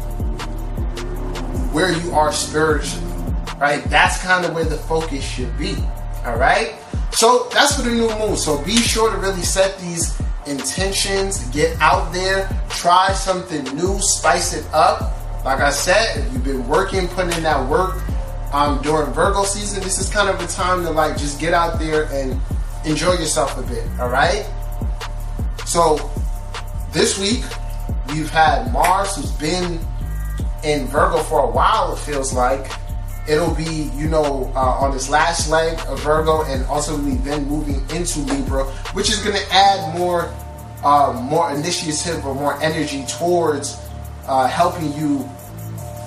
where 1.72 1.92
you 1.92 2.12
are 2.12 2.32
spiritually? 2.32 3.06
Right? 3.58 3.84
That's 3.84 4.22
kind 4.22 4.46
of 4.46 4.54
where 4.54 4.64
the 4.64 4.78
focus 4.78 5.22
should 5.22 5.56
be. 5.58 5.76
All 6.24 6.36
right? 6.36 6.76
So 7.12 7.48
that's 7.52 7.76
for 7.76 7.82
the 7.82 7.90
new 7.90 8.08
moon. 8.18 8.36
So 8.36 8.62
be 8.64 8.76
sure 8.76 9.10
to 9.10 9.18
really 9.18 9.42
set 9.42 9.78
these 9.78 10.18
intentions, 10.46 11.44
get 11.50 11.78
out 11.80 12.12
there, 12.12 12.48
try 12.70 13.12
something 13.12 13.64
new, 13.76 13.98
spice 14.00 14.54
it 14.54 14.64
up 14.72 15.19
like 15.44 15.60
I 15.60 15.70
said, 15.70 16.18
if 16.18 16.32
you've 16.32 16.44
been 16.44 16.68
working, 16.68 17.08
putting 17.08 17.32
in 17.32 17.42
that 17.44 17.68
work 17.68 17.96
um, 18.52 18.80
during 18.82 19.12
Virgo 19.12 19.44
season, 19.44 19.82
this 19.82 19.98
is 19.98 20.10
kind 20.10 20.28
of 20.28 20.40
a 20.40 20.46
time 20.46 20.82
to 20.84 20.90
like 20.90 21.16
just 21.16 21.40
get 21.40 21.54
out 21.54 21.78
there 21.78 22.04
and 22.12 22.38
enjoy 22.84 23.12
yourself 23.12 23.58
a 23.58 23.62
bit. 23.62 23.84
All 23.98 24.10
right. 24.10 24.48
So 25.64 26.10
this 26.92 27.18
week 27.18 27.42
we've 28.08 28.28
had 28.28 28.72
Mars, 28.72 29.16
who's 29.16 29.32
been 29.32 29.80
in 30.62 30.86
Virgo 30.88 31.22
for 31.22 31.44
a 31.44 31.50
while. 31.50 31.94
It 31.94 31.98
feels 32.00 32.34
like 32.34 32.70
it'll 33.28 33.54
be, 33.54 33.90
you 33.94 34.08
know, 34.08 34.52
uh, 34.54 34.58
on 34.58 34.92
this 34.92 35.08
last 35.08 35.50
leg 35.50 35.78
of 35.88 36.00
Virgo, 36.00 36.42
and 36.44 36.64
also 36.66 36.98
we've 36.98 37.22
been 37.24 37.46
moving 37.46 37.80
into 37.96 38.20
Libra, 38.20 38.64
which 38.92 39.08
is 39.08 39.22
going 39.22 39.36
to 39.36 39.52
add 39.52 39.96
more, 39.96 40.34
uh, 40.84 41.18
more 41.30 41.52
initiative 41.52 42.26
or 42.26 42.34
more 42.34 42.60
energy 42.62 43.04
towards 43.06 43.78
uh, 44.30 44.46
helping 44.46 44.92
you 44.92 45.28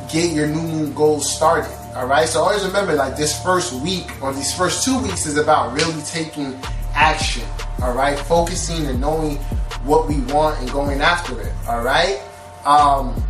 get 0.10 0.32
your 0.32 0.48
new 0.48 0.62
moon 0.62 0.94
goals 0.94 1.30
started. 1.30 1.70
All 1.94 2.08
right. 2.08 2.28
So 2.28 2.40
always 2.40 2.66
remember, 2.66 2.94
like 2.94 3.18
this 3.18 3.44
first 3.44 3.74
week 3.74 4.10
or 4.24 4.34
these 4.34 4.56
first 4.56 4.86
two 4.86 4.98
weeks 5.04 5.26
is 5.26 5.38
about 5.38 5.74
really 5.74 6.02
taking 6.04 6.58
action. 6.96 7.44
All 7.82 7.94
right. 7.94 8.18
Focusing 8.18 8.86
and 8.88 9.02
knowing 9.02 9.36
what 9.84 10.08
we 10.08 10.22
want 10.34 10.58
and 10.62 10.72
going 10.72 11.02
after 11.02 11.40
it. 11.42 11.52
All 11.68 11.84
right. 11.84 12.22
Um, 12.64 13.22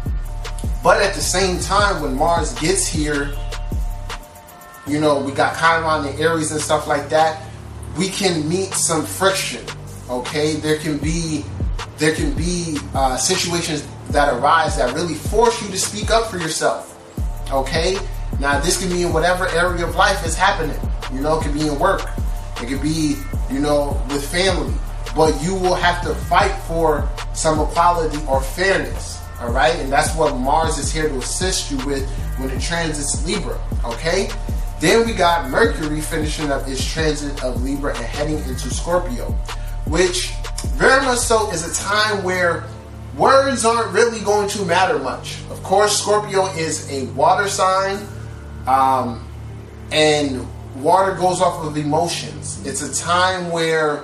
but 0.84 1.02
at 1.02 1.16
the 1.16 1.22
same 1.22 1.60
time, 1.60 2.04
when 2.04 2.16
Mars 2.16 2.54
gets 2.60 2.88
here, 2.88 3.36
you 4.86 5.00
know, 5.00 5.20
we 5.20 5.32
got 5.32 5.58
Chiron 5.58 6.06
and 6.06 6.20
Aries 6.20 6.52
and 6.52 6.62
stuff 6.62 6.88
like 6.88 7.10
that. 7.10 7.42
We 7.98 8.10
can 8.10 8.48
meet 8.48 8.74
some 8.76 9.06
friction. 9.06 9.66
Okay. 10.08 10.54
There 10.54 10.78
can 10.78 11.00
be 11.00 11.44
there 11.98 12.14
can 12.14 12.34
be 12.34 12.78
uh, 12.94 13.18
situations 13.18 13.88
that 14.10 14.34
arise 14.34 14.78
that 14.78 14.94
really 14.94 15.16
force 15.16 15.62
you 15.62 15.70
to 15.70 15.78
speak 15.78 16.12
up 16.12 16.30
for 16.30 16.38
yourself. 16.38 16.90
Okay? 17.52 17.98
Now, 18.40 18.60
this 18.60 18.80
can 18.80 18.90
be 18.90 19.04
in 19.04 19.14
whatever 19.14 19.48
area 19.50 19.86
of 19.86 19.96
life 19.96 20.26
is 20.26 20.36
happening. 20.36 20.78
You 21.14 21.22
know, 21.22 21.40
it 21.40 21.44
could 21.44 21.54
be 21.54 21.68
in 21.68 21.78
work, 21.78 22.02
it 22.62 22.68
could 22.68 22.82
be, 22.82 23.16
you 23.52 23.60
know, 23.60 24.02
with 24.10 24.30
family. 24.30 24.74
But 25.16 25.42
you 25.44 25.54
will 25.54 25.76
have 25.76 26.04
to 26.04 26.16
fight 26.16 26.56
for 26.68 27.08
some 27.34 27.60
equality 27.60 28.18
or 28.28 28.42
fairness. 28.42 29.22
All 29.40 29.52
right? 29.52 29.76
And 29.76 29.92
that's 29.92 30.16
what 30.16 30.36
Mars 30.38 30.78
is 30.78 30.92
here 30.92 31.08
to 31.08 31.18
assist 31.18 31.70
you 31.70 31.78
with 31.86 32.10
when 32.38 32.50
it 32.50 32.62
transits 32.62 33.26
Libra. 33.26 33.60
Okay? 33.86 34.30
Then 34.80 35.06
we 35.06 35.14
got 35.14 35.50
Mercury 35.50 36.02
finishing 36.02 36.52
up 36.52 36.68
its 36.68 36.84
transit 36.86 37.44
of 37.44 37.64
Libra 37.64 37.96
and 37.96 38.06
heading 38.06 38.38
into 38.38 38.70
Scorpio, 38.74 39.32
which 39.86 40.32
very 40.76 41.02
much 41.06 41.20
so 41.20 41.50
is 41.52 41.64
a 41.66 41.84
time 41.84 42.24
where 42.24 42.66
words 43.16 43.66
aren't 43.66 43.92
really 43.94 44.20
going 44.22 44.50
to 44.50 44.66
matter 44.66 45.00
much. 45.00 45.38
Of 45.50 45.62
course, 45.64 46.02
Scorpio 46.02 46.48
is 46.48 46.90
a 46.92 47.06
water 47.14 47.48
sign, 47.48 47.98
Um, 48.68 49.28
and 49.92 50.48
water 50.82 51.14
goes 51.16 51.42
off 51.42 51.66
of 51.66 51.76
emotions. 51.78 52.66
It's 52.66 52.82
a 52.82 53.04
time 53.04 53.52
where 53.52 54.04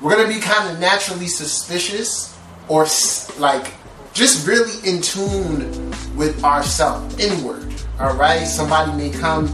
we're 0.00 0.16
going 0.16 0.26
to 0.26 0.34
be 0.34 0.40
kind 0.40 0.70
of 0.70 0.80
naturally 0.80 1.26
suspicious 1.28 2.34
or 2.68 2.86
like 3.38 3.74
just 4.14 4.46
really 4.46 4.72
in 4.88 5.02
tune 5.02 5.92
with 6.16 6.42
ourselves 6.42 7.18
inward. 7.18 7.74
All 8.00 8.16
right, 8.16 8.44
somebody 8.46 8.92
may 8.92 9.10
come, 9.10 9.46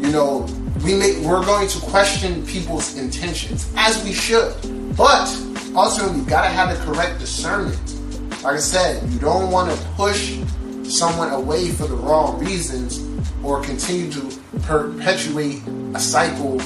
you 0.00 0.10
know, 0.12 0.46
we 0.84 0.94
may 0.94 1.20
we're 1.26 1.44
going 1.44 1.68
to 1.68 1.78
question 1.80 2.46
people's 2.46 2.96
intentions 2.96 3.70
as 3.76 4.02
we 4.04 4.12
should, 4.12 4.54
but 4.96 5.28
also 5.74 6.12
you 6.14 6.22
gotta 6.24 6.48
have 6.48 6.70
the 6.76 6.84
correct 6.84 7.18
discernment. 7.18 7.98
Like 8.42 8.56
I 8.56 8.58
said, 8.58 9.08
you 9.08 9.20
don't 9.20 9.52
want 9.52 9.70
to 9.70 9.84
push 9.94 10.36
someone 10.82 11.30
away 11.30 11.70
for 11.70 11.86
the 11.86 11.94
wrong 11.94 12.44
reasons 12.44 13.08
or 13.44 13.62
continue 13.62 14.10
to 14.10 14.38
perpetuate 14.62 15.62
a 15.94 16.00
cycle 16.00 16.58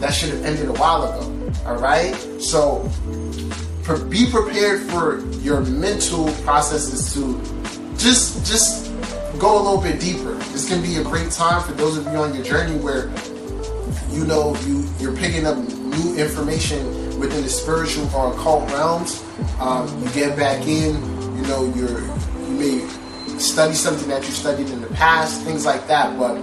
that 0.00 0.14
should 0.14 0.30
have 0.30 0.44
ended 0.46 0.68
a 0.70 0.72
while 0.72 1.02
ago. 1.02 1.52
All 1.66 1.76
right, 1.76 2.14
so 2.40 2.90
be 4.08 4.30
prepared 4.30 4.80
for 4.90 5.20
your 5.40 5.60
mental 5.60 6.32
processes 6.44 7.12
to 7.12 7.38
just 7.98 8.46
just 8.46 8.90
go 9.38 9.60
a 9.60 9.62
little 9.62 9.80
bit 9.82 10.00
deeper. 10.00 10.32
This 10.52 10.68
can 10.68 10.80
be 10.80 10.96
a 10.96 11.04
great 11.04 11.30
time 11.30 11.62
for 11.62 11.72
those 11.72 11.98
of 11.98 12.04
you 12.06 12.12
on 12.12 12.34
your 12.34 12.44
journey 12.44 12.78
where 12.78 13.10
you 14.10 14.24
know 14.24 14.56
you 14.64 14.88
you're 14.98 15.16
picking 15.16 15.46
up 15.46 15.58
new 15.58 16.16
information 16.16 17.09
within 17.20 17.42
the 17.42 17.48
spiritual 17.48 18.12
or 18.14 18.32
occult 18.32 18.68
realms. 18.72 19.22
Um, 19.60 19.86
you 20.02 20.10
get 20.10 20.36
back 20.36 20.66
in, 20.66 20.94
you 21.36 21.42
know, 21.42 21.72
you're 21.76 22.00
you 22.00 22.56
may 22.58 22.88
study 23.38 23.74
something 23.74 24.08
that 24.08 24.24
you 24.24 24.32
studied 24.32 24.70
in 24.70 24.80
the 24.80 24.88
past, 24.88 25.42
things 25.42 25.64
like 25.64 25.86
that, 25.86 26.18
but 26.18 26.36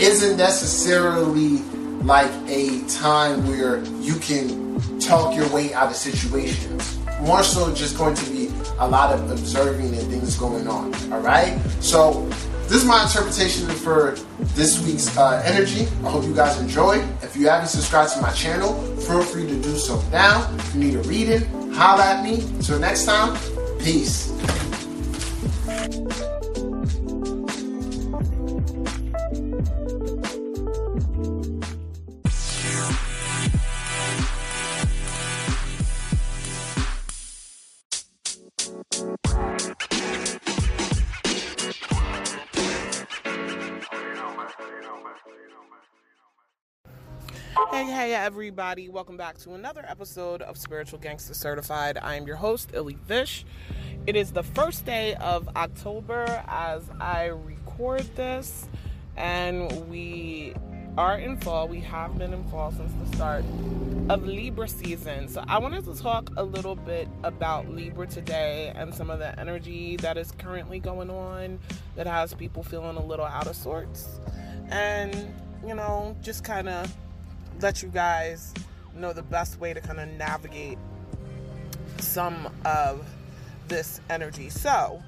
isn't 0.00 0.36
necessarily 0.36 1.58
like 2.04 2.30
a 2.46 2.80
time 2.86 3.46
where 3.46 3.84
you 4.00 4.14
can 4.16 4.80
talk 5.00 5.34
your 5.34 5.48
way 5.50 5.72
out 5.74 5.88
of 5.88 5.96
situations. 5.96 6.98
More 7.20 7.42
so, 7.42 7.72
just 7.74 7.96
going 7.96 8.14
to 8.14 8.30
be 8.30 8.52
a 8.78 8.88
lot 8.88 9.14
of 9.14 9.30
observing 9.30 9.94
and 9.94 10.10
things 10.10 10.36
going 10.36 10.68
on. 10.68 10.94
All 11.12 11.20
right. 11.20 11.58
So 11.80 12.28
this 12.68 12.82
is 12.82 12.84
my 12.84 13.02
interpretation 13.02 13.68
for 13.68 14.16
this 14.54 14.84
week's 14.86 15.16
uh, 15.16 15.42
energy. 15.44 15.86
I 16.04 16.10
hope 16.10 16.24
you 16.24 16.34
guys 16.34 16.58
enjoy. 16.60 16.98
If 17.22 17.36
you 17.36 17.48
haven't 17.48 17.68
subscribed 17.68 18.12
to 18.14 18.20
my 18.20 18.32
channel, 18.32 18.74
feel 18.96 19.22
free 19.22 19.46
to 19.46 19.62
do 19.62 19.76
so 19.76 20.02
now. 20.10 20.50
If 20.56 20.74
you 20.74 20.80
need 20.80 20.94
a 20.94 21.02
reading, 21.02 21.72
holla 21.72 22.04
at 22.04 22.24
me. 22.24 22.40
Until 22.40 22.78
next 22.78 23.04
time, 23.04 23.36
peace. 23.78 24.32
Everybody. 48.14 48.88
Welcome 48.88 49.16
back 49.16 49.38
to 49.38 49.54
another 49.54 49.84
episode 49.88 50.40
of 50.40 50.56
Spiritual 50.56 51.00
Gangster 51.00 51.34
Certified. 51.34 51.98
I 52.00 52.14
am 52.14 52.28
your 52.28 52.36
host, 52.36 52.70
Illy 52.72 52.96
Vish. 53.08 53.44
It 54.06 54.14
is 54.14 54.30
the 54.30 54.44
first 54.44 54.86
day 54.86 55.14
of 55.16 55.48
October 55.56 56.44
as 56.46 56.88
I 57.00 57.24
record 57.24 58.02
this, 58.14 58.68
and 59.16 59.90
we 59.90 60.54
are 60.96 61.18
in 61.18 61.38
fall. 61.40 61.66
We 61.66 61.80
have 61.80 62.16
been 62.16 62.32
in 62.32 62.44
fall 62.44 62.70
since 62.70 62.92
the 63.02 63.16
start 63.16 63.44
of 64.08 64.24
Libra 64.24 64.68
season. 64.68 65.26
So, 65.26 65.42
I 65.48 65.58
wanted 65.58 65.84
to 65.86 66.00
talk 66.00 66.30
a 66.36 66.44
little 66.44 66.76
bit 66.76 67.08
about 67.24 67.68
Libra 67.68 68.06
today 68.06 68.72
and 68.76 68.94
some 68.94 69.10
of 69.10 69.18
the 69.18 69.36
energy 69.40 69.96
that 69.96 70.16
is 70.16 70.30
currently 70.38 70.78
going 70.78 71.10
on 71.10 71.58
that 71.96 72.06
has 72.06 72.32
people 72.32 72.62
feeling 72.62 72.96
a 72.96 73.04
little 73.04 73.26
out 73.26 73.48
of 73.48 73.56
sorts. 73.56 74.20
And, 74.68 75.34
you 75.66 75.74
know, 75.74 76.14
just 76.22 76.44
kind 76.44 76.68
of 76.68 76.94
let 77.60 77.82
you 77.82 77.88
guys 77.88 78.54
know 78.94 79.12
the 79.12 79.22
best 79.22 79.58
way 79.60 79.74
to 79.74 79.80
kind 79.80 80.00
of 80.00 80.08
navigate 80.08 80.78
some 81.98 82.48
of 82.64 83.06
this 83.68 84.00
energy. 84.10 84.50
So, 84.50 85.02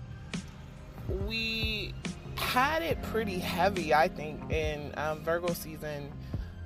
we 1.26 1.94
had 2.36 2.82
it 2.82 3.00
pretty 3.02 3.38
heavy, 3.38 3.94
I 3.94 4.08
think, 4.08 4.50
in 4.50 4.92
um, 4.96 5.20
Virgo 5.20 5.52
season. 5.52 6.12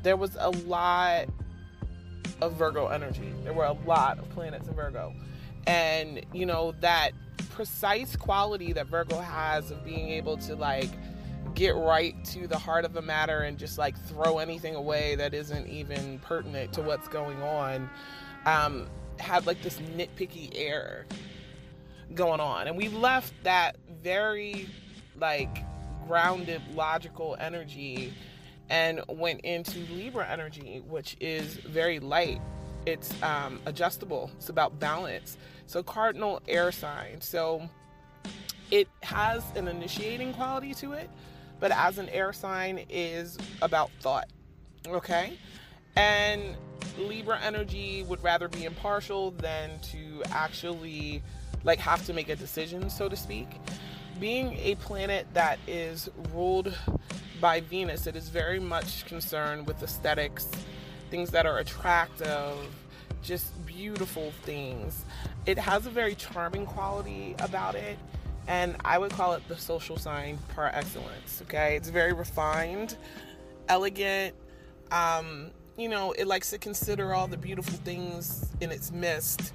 There 0.03 0.17
was 0.17 0.37
a 0.39 0.51
lot 0.51 1.27
of 2.41 2.55
Virgo 2.55 2.89
energy, 2.89 3.33
there 3.45 3.53
were 3.53 3.65
a 3.65 3.77
lot 3.87 4.19
of 4.19 4.29
planets 4.31 4.67
in 4.67 4.75
Virgo. 4.75 5.15
And, 5.67 6.25
you 6.33 6.47
know, 6.47 6.73
that 6.81 7.11
precise 7.51 8.17
quality 8.17 8.73
that 8.73 8.87
Virgo 8.87 9.19
has 9.19 9.71
of 9.71 9.85
being 9.85 10.09
able 10.11 10.39
to, 10.39 10.57
like, 10.57 10.89
get 11.55 11.75
right 11.77 12.23
to 12.25 12.47
the 12.47 12.59
heart 12.59 12.85
of 12.85 12.93
the 12.93 13.03
matter 13.03 13.41
and 13.41 13.59
just 13.59 13.79
like 13.79 13.99
throw 14.07 14.39
anything 14.39 14.75
away 14.75 15.15
that 15.17 15.35
isn't 15.35 15.69
even 15.69 16.19
pertinent 16.21 16.73
to 16.73 16.83
what's 16.83 17.09
going 17.09 17.41
on 17.43 17.89
um, 18.47 18.89
had 19.19 19.47
like 19.47 19.63
this 19.63 19.79
nitpicky 19.97 20.51
air 20.55 21.07
going 22.15 22.41
on. 22.41 22.67
And 22.67 22.77
we 22.77 22.89
left 22.89 23.33
that 23.45 23.77
very 24.03 24.69
like 25.17 25.65
grounded 26.07 26.63
logical 26.75 27.37
energy 27.39 28.13
and 28.69 29.01
went 29.09 29.41
into 29.43 29.79
libra 29.93 30.27
energy 30.29 30.83
which 30.89 31.17
is 31.21 31.55
very 31.55 32.01
light. 32.01 32.41
It's 32.87 33.11
um, 33.23 33.61
adjustable. 33.67 34.31
It's 34.37 34.49
about 34.49 34.79
balance. 34.81 35.37
So 35.67 35.83
cardinal 35.83 36.41
air 36.49 36.73
sign. 36.73 37.21
So 37.21 37.69
it 38.71 38.89
has 39.03 39.45
an 39.57 39.69
initiating 39.69 40.33
quality 40.33 40.75
to 40.75 40.93
it 40.93 41.11
but 41.61 41.71
as 41.71 41.99
an 41.99 42.09
air 42.09 42.33
sign 42.33 42.85
is 42.89 43.39
about 43.63 43.91
thought. 44.01 44.29
Okay? 44.89 45.39
And 45.95 46.57
Libra 46.99 47.39
energy 47.41 48.03
would 48.05 48.23
rather 48.23 48.49
be 48.49 48.65
impartial 48.65 49.31
than 49.33 49.79
to 49.81 50.23
actually 50.31 51.23
like 51.63 51.79
have 51.79 52.05
to 52.07 52.13
make 52.13 52.29
a 52.29 52.37
decision, 52.37 52.89
so 52.91 53.09
to 53.09 53.17
speak. 53.17 53.49
Being 54.19 54.55
a 54.59 54.75
planet 54.77 55.27
that 55.35 55.59
is 55.67 56.09
ruled 56.33 56.75
by 57.41 57.61
Venus, 57.61 58.07
it 58.07 58.17
is 58.17 58.29
very 58.29 58.61
much 58.61 59.07
concerned 59.07 59.67
with 59.67 59.83
aesthetics, 59.83 60.49
things 61.11 61.31
that 61.31 61.47
are 61.47 61.59
attractive, 61.59 62.57
just 63.23 63.67
beautiful 63.67 64.33
things. 64.43 65.05
It 65.47 65.59
has 65.59 65.87
a 65.87 65.91
very 65.91 66.15
charming 66.15 66.67
quality 66.67 67.35
about 67.39 67.75
it 67.75 67.99
and 68.47 68.77
I 68.85 68.99
would 68.99 69.11
call 69.13 69.35
it 69.35 69.47
the 69.49 69.57
social 69.57 69.97
sign 69.97 70.39
par 70.55 70.71
excellence. 70.75 71.43
Okay, 71.43 71.77
it's 71.77 71.89
very 71.89 72.13
refined, 72.13 72.97
elegant. 73.69 74.35
Um, 74.91 75.51
you 75.77 75.89
know, 75.89 76.13
it 76.13 76.27
likes 76.27 76.51
to 76.51 76.59
consider 76.59 77.15
all 77.15 77.27
the 77.27 77.37
beautiful 77.37 77.79
things 77.79 78.51
in 78.61 78.71
its 78.71 78.93
midst, 78.93 79.53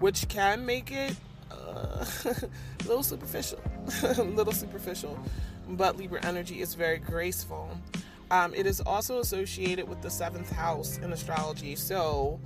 which 0.00 0.26
can 0.28 0.64
make 0.64 0.90
it 0.90 1.14
uh, 1.50 2.04
a 2.24 2.86
little 2.86 3.02
superficial, 3.02 3.60
a 4.02 4.22
little 4.22 4.52
superficial. 4.52 5.18
But 5.68 5.96
Libra 5.96 6.24
energy 6.24 6.60
is 6.60 6.74
very 6.74 6.98
graceful. 6.98 7.78
Um, 8.30 8.54
it 8.54 8.66
is 8.66 8.80
also 8.80 9.20
associated 9.20 9.88
with 9.88 10.02
the 10.02 10.10
seventh 10.10 10.50
house 10.50 10.98
in 10.98 11.12
astrology, 11.12 11.76
so 11.76 12.40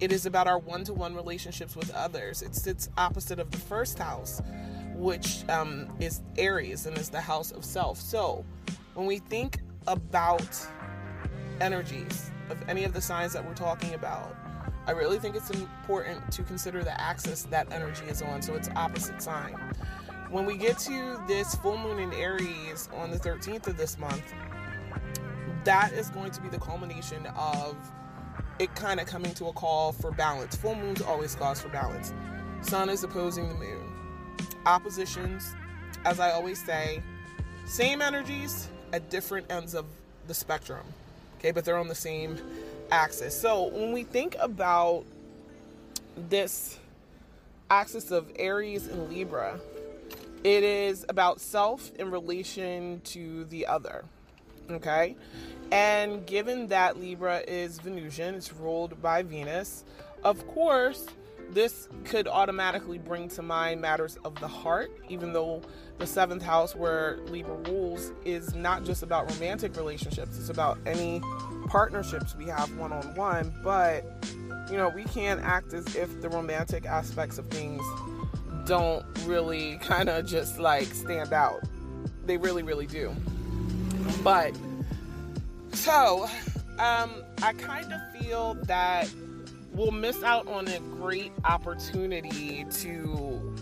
it 0.00 0.12
is 0.12 0.26
about 0.26 0.46
our 0.46 0.58
one-to-one 0.58 1.14
relationships 1.14 1.76
with 1.76 1.92
others. 1.94 2.42
It 2.42 2.54
sits 2.54 2.88
opposite 2.96 3.38
of 3.38 3.50
the 3.50 3.58
first 3.58 3.98
house 3.98 4.40
which 5.00 5.48
um, 5.48 5.88
is 5.98 6.20
Aries 6.36 6.84
and 6.84 6.96
is 6.98 7.08
the 7.08 7.20
house 7.20 7.52
of 7.52 7.64
self. 7.64 7.98
So 7.98 8.44
when 8.94 9.06
we 9.06 9.18
think 9.18 9.60
about 9.86 10.46
energies 11.60 12.30
of 12.50 12.62
any 12.68 12.84
of 12.84 12.92
the 12.92 13.00
signs 13.00 13.32
that 13.32 13.44
we're 13.44 13.54
talking 13.54 13.94
about, 13.94 14.36
I 14.86 14.92
really 14.92 15.18
think 15.18 15.36
it's 15.36 15.50
important 15.50 16.30
to 16.32 16.42
consider 16.42 16.84
the 16.84 17.00
axis 17.00 17.44
that 17.44 17.72
energy 17.72 18.04
is 18.06 18.20
on, 18.20 18.42
so 18.42 18.54
it's 18.54 18.68
opposite 18.76 19.22
sign. 19.22 19.54
When 20.30 20.44
we 20.44 20.56
get 20.56 20.78
to 20.80 21.20
this 21.26 21.54
full 21.56 21.78
moon 21.78 21.98
in 21.98 22.12
Aries 22.12 22.88
on 22.94 23.10
the 23.10 23.18
13th 23.18 23.68
of 23.68 23.76
this 23.76 23.98
month, 23.98 24.22
that 25.64 25.92
is 25.92 26.10
going 26.10 26.30
to 26.32 26.40
be 26.42 26.48
the 26.48 26.58
culmination 26.58 27.26
of 27.36 27.76
it 28.58 28.74
kind 28.74 29.00
of 29.00 29.06
coming 29.06 29.32
to 29.34 29.46
a 29.46 29.52
call 29.52 29.92
for 29.92 30.10
balance. 30.10 30.56
Full 30.56 30.74
moons 30.74 31.00
always 31.00 31.34
calls 31.34 31.60
for 31.60 31.68
balance. 31.70 32.12
Sun 32.60 32.90
is 32.90 33.02
opposing 33.02 33.48
the 33.48 33.54
moon 33.54 33.89
oppositions, 34.66 35.54
as 36.04 36.20
I 36.20 36.32
always 36.32 36.64
say, 36.64 37.02
same 37.66 38.02
energies 38.02 38.68
at 38.92 39.10
different 39.10 39.50
ends 39.50 39.74
of 39.74 39.86
the 40.26 40.34
spectrum. 40.34 40.84
Okay, 41.38 41.52
but 41.52 41.64
they're 41.64 41.78
on 41.78 41.88
the 41.88 41.94
same 41.94 42.38
axis. 42.90 43.38
So 43.38 43.68
when 43.68 43.92
we 43.92 44.02
think 44.02 44.36
about 44.40 45.04
this 46.28 46.78
axis 47.70 48.10
of 48.10 48.30
Aries 48.36 48.86
and 48.86 49.08
Libra, 49.08 49.58
it 50.44 50.62
is 50.62 51.04
about 51.08 51.40
self 51.40 51.94
in 51.96 52.10
relation 52.10 53.00
to 53.04 53.44
the 53.44 53.66
other. 53.66 54.04
Okay? 54.70 55.16
And 55.72 56.26
given 56.26 56.66
that 56.68 56.98
Libra 56.98 57.42
is 57.46 57.78
Venusian, 57.78 58.34
it's 58.34 58.52
ruled 58.52 59.00
by 59.00 59.22
Venus, 59.22 59.84
of 60.24 60.46
course, 60.48 61.06
this 61.52 61.88
could 62.04 62.28
automatically 62.28 62.98
bring 62.98 63.28
to 63.30 63.42
mind 63.42 63.80
matters 63.80 64.16
of 64.24 64.34
the 64.40 64.48
heart, 64.48 64.90
even 65.08 65.32
though 65.32 65.62
the 65.98 66.06
seventh 66.06 66.42
house 66.42 66.74
where 66.74 67.18
Libra 67.26 67.56
rules 67.70 68.12
is 68.24 68.54
not 68.54 68.84
just 68.84 69.02
about 69.02 69.30
romantic 69.32 69.76
relationships, 69.76 70.38
it's 70.38 70.48
about 70.48 70.78
any 70.86 71.20
partnerships 71.66 72.34
we 72.36 72.46
have 72.46 72.74
one 72.76 72.92
on 72.92 73.14
one. 73.14 73.52
But, 73.62 74.04
you 74.70 74.76
know, 74.76 74.88
we 74.88 75.04
can't 75.04 75.40
act 75.42 75.72
as 75.72 75.94
if 75.96 76.20
the 76.20 76.28
romantic 76.28 76.86
aspects 76.86 77.38
of 77.38 77.46
things 77.48 77.82
don't 78.66 79.04
really 79.24 79.78
kind 79.78 80.08
of 80.08 80.26
just 80.26 80.58
like 80.58 80.86
stand 80.86 81.32
out. 81.32 81.60
They 82.26 82.36
really, 82.36 82.62
really 82.62 82.86
do. 82.86 83.14
But, 84.22 84.54
so, 85.72 86.24
um, 86.78 87.10
I 87.42 87.52
kind 87.58 87.92
of 87.92 88.00
feel 88.20 88.54
that 88.64 89.08
we'll 89.80 89.90
miss 89.90 90.22
out 90.22 90.46
on 90.46 90.68
a 90.68 90.78
great 90.78 91.32
opportunity 91.44 92.66
to 92.70 93.56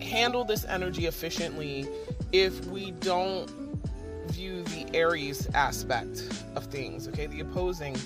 handle 0.00 0.44
this 0.44 0.64
energy 0.66 1.06
efficiently 1.06 1.88
if 2.30 2.64
we 2.66 2.92
don't 2.92 3.50
view 4.28 4.62
the 4.62 4.86
Aries 4.94 5.48
aspect 5.54 6.22
of 6.54 6.64
things, 6.66 7.08
okay? 7.08 7.26
The 7.26 7.40
opposing 7.40 7.96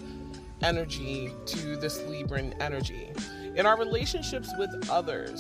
energy 0.63 1.31
to 1.45 1.77
this 1.77 1.99
Libran 1.99 2.59
energy. 2.59 3.11
In 3.55 3.67
our 3.67 3.79
relationships 3.79 4.49
with 4.57 4.89
others, 4.89 5.39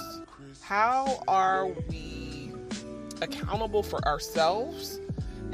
how 0.61 1.23
are 1.29 1.69
we 1.89 2.53
accountable 3.23 3.83
for 3.83 4.07
ourselves? 4.07 5.01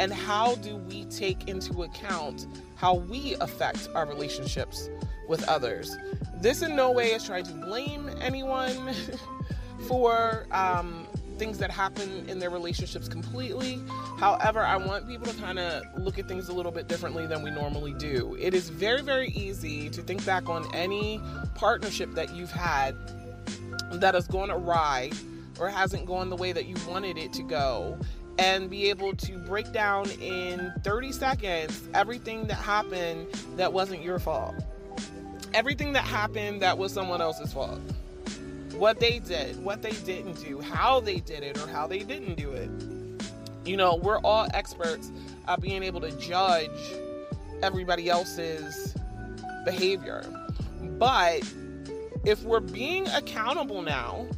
And 0.00 0.12
how 0.12 0.56
do 0.56 0.76
we 0.76 1.04
take 1.04 1.48
into 1.48 1.84
account 1.84 2.48
how 2.74 2.94
we 2.94 3.36
affect 3.40 3.88
our 3.94 4.06
relationships 4.06 4.90
with 5.28 5.46
others? 5.48 5.96
This 6.40 6.62
in 6.62 6.76
no 6.76 6.92
way 6.92 7.12
is 7.12 7.24
trying 7.24 7.44
to 7.44 7.52
blame 7.52 8.08
anyone 8.20 8.94
for 9.88 10.46
um, 10.52 11.06
things 11.36 11.58
that 11.58 11.70
happen 11.70 12.28
in 12.28 12.38
their 12.38 12.50
relationships 12.50 13.08
completely. 13.08 13.80
However, 14.18 14.60
I 14.60 14.76
want 14.76 15.08
people 15.08 15.26
to 15.26 15.40
kind 15.40 15.58
of 15.58 15.82
look 15.96 16.18
at 16.18 16.28
things 16.28 16.48
a 16.48 16.52
little 16.52 16.70
bit 16.70 16.86
differently 16.86 17.26
than 17.26 17.42
we 17.42 17.50
normally 17.50 17.92
do. 17.94 18.36
It 18.38 18.54
is 18.54 18.68
very, 18.68 19.02
very 19.02 19.30
easy 19.30 19.88
to 19.90 20.00
think 20.02 20.24
back 20.24 20.48
on 20.48 20.72
any 20.74 21.20
partnership 21.56 22.14
that 22.14 22.34
you've 22.34 22.52
had 22.52 22.94
that 23.92 24.14
has 24.14 24.28
gone 24.28 24.50
awry 24.50 25.10
or 25.58 25.68
hasn't 25.68 26.06
gone 26.06 26.30
the 26.30 26.36
way 26.36 26.52
that 26.52 26.66
you 26.66 26.76
wanted 26.88 27.18
it 27.18 27.32
to 27.32 27.42
go 27.42 27.98
and 28.38 28.70
be 28.70 28.88
able 28.88 29.14
to 29.16 29.38
break 29.38 29.72
down 29.72 30.08
in 30.20 30.72
30 30.84 31.10
seconds 31.10 31.82
everything 31.94 32.46
that 32.46 32.54
happened 32.54 33.26
that 33.56 33.72
wasn't 33.72 34.00
your 34.00 34.20
fault 34.20 34.54
everything 35.58 35.92
that 35.92 36.04
happened 36.04 36.62
that 36.62 36.78
was 36.78 36.92
someone 36.92 37.20
else's 37.20 37.52
fault. 37.52 37.80
What 38.74 39.00
they 39.00 39.18
did, 39.18 39.60
what 39.64 39.82
they 39.82 39.90
didn't 39.90 40.34
do, 40.34 40.60
how 40.60 41.00
they 41.00 41.18
did 41.18 41.42
it, 41.42 41.58
or 41.58 41.66
how 41.66 41.88
they 41.88 41.98
didn't 41.98 42.36
do 42.36 42.52
it. 42.52 42.70
You 43.64 43.76
know, 43.76 43.96
we're 43.96 44.20
all 44.20 44.46
experts 44.54 45.10
at 45.48 45.60
being 45.60 45.82
able 45.82 46.00
to 46.02 46.12
judge 46.12 46.70
everybody 47.60 48.08
else's 48.08 48.94
behavior. 49.64 50.24
But 50.96 51.40
if 52.24 52.40
we're 52.44 52.60
being 52.60 53.08
accountable 53.08 53.82
now, 53.82 54.28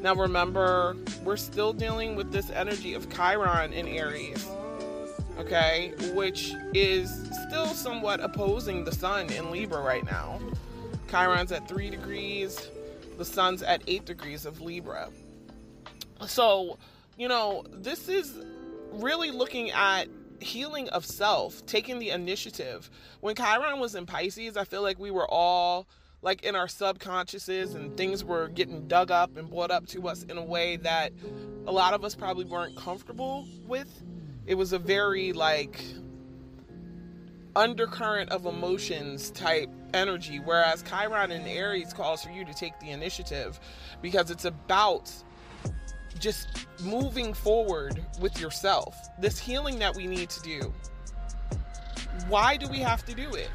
now 0.00 0.14
remember, 0.14 0.96
we're 1.24 1.38
still 1.38 1.72
dealing 1.72 2.14
with 2.14 2.30
this 2.30 2.50
energy 2.50 2.94
of 2.94 3.12
Chiron 3.12 3.72
in 3.72 3.88
Aries 3.88 4.46
okay, 5.40 5.94
which 6.12 6.54
is 6.74 7.28
still 7.48 7.66
somewhat 7.66 8.20
opposing 8.20 8.84
the 8.84 8.92
sun 8.92 9.30
in 9.30 9.50
Libra 9.50 9.80
right 9.80 10.04
now. 10.04 10.38
Chiron's 11.10 11.50
at 11.50 11.66
3 11.66 11.90
degrees, 11.90 12.68
the 13.16 13.24
sun's 13.24 13.62
at 13.62 13.82
8 13.86 14.04
degrees 14.04 14.44
of 14.44 14.60
Libra. 14.60 15.08
So, 16.26 16.78
you 17.16 17.26
know, 17.26 17.64
this 17.72 18.08
is 18.08 18.34
really 18.92 19.30
looking 19.30 19.70
at 19.70 20.08
healing 20.40 20.88
of 20.90 21.06
self, 21.06 21.64
taking 21.66 21.98
the 21.98 22.10
initiative. 22.10 22.90
When 23.20 23.34
Chiron 23.34 23.80
was 23.80 23.94
in 23.94 24.06
Pisces, 24.06 24.56
I 24.56 24.64
feel 24.64 24.82
like 24.82 24.98
we 24.98 25.10
were 25.10 25.28
all 25.28 25.86
like 26.22 26.44
in 26.44 26.54
our 26.54 26.66
subconsciouses 26.66 27.74
and 27.74 27.96
things 27.96 28.22
were 28.22 28.48
getting 28.48 28.86
dug 28.86 29.10
up 29.10 29.38
and 29.38 29.48
brought 29.48 29.70
up 29.70 29.86
to 29.86 30.06
us 30.06 30.22
in 30.24 30.36
a 30.36 30.44
way 30.44 30.76
that 30.76 31.12
a 31.66 31.72
lot 31.72 31.94
of 31.94 32.04
us 32.04 32.14
probably 32.14 32.44
weren't 32.44 32.76
comfortable 32.76 33.46
with 33.66 34.02
it 34.46 34.54
was 34.54 34.72
a 34.72 34.78
very 34.78 35.32
like 35.32 35.82
undercurrent 37.56 38.30
of 38.30 38.46
emotions 38.46 39.30
type 39.32 39.68
energy 39.92 40.38
whereas 40.38 40.82
chiron 40.82 41.32
in 41.32 41.42
aries 41.42 41.92
calls 41.92 42.22
for 42.22 42.30
you 42.30 42.44
to 42.44 42.54
take 42.54 42.78
the 42.78 42.90
initiative 42.90 43.58
because 44.00 44.30
it's 44.30 44.44
about 44.44 45.12
just 46.20 46.66
moving 46.82 47.32
forward 47.32 48.04
with 48.20 48.38
yourself. 48.38 48.94
This 49.18 49.38
healing 49.38 49.78
that 49.78 49.96
we 49.96 50.06
need 50.06 50.28
to 50.30 50.42
do. 50.42 50.74
Why 52.28 52.58
do 52.58 52.68
we 52.68 52.78
have 52.78 53.06
to 53.06 53.14
do 53.14 53.34
it? 53.34 53.50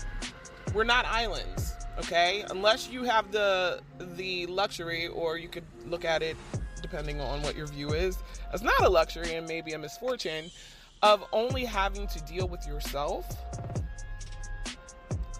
We're 0.74 0.84
not 0.84 1.06
islands 1.06 1.76
okay? 1.98 2.45
Unless 2.50 2.89
you 2.89 3.04
have 3.04 3.32
the 3.32 3.82
the 4.15 4.45
luxury 4.48 5.08
or 5.08 5.38
you 5.38 5.48
could 5.48 5.63
look 5.86 6.06
at 6.06 6.21
it 6.21 6.38
depending 6.82 7.19
on 7.19 7.41
what 7.41 7.56
your 7.56 7.67
view 7.67 7.93
is. 7.93 8.17
As 8.54 8.62
not 8.62 8.80
a 8.82 8.89
luxury 8.89 9.36
and 9.36 9.48
maybe 9.48 9.74
a 9.74 9.78
misfortune 9.78 10.52
of 11.01 11.23
only 11.31 11.65
having 11.65 12.08
to 12.08 12.19
deal 12.21 12.47
with 12.47 12.65
yourself. 12.67 13.25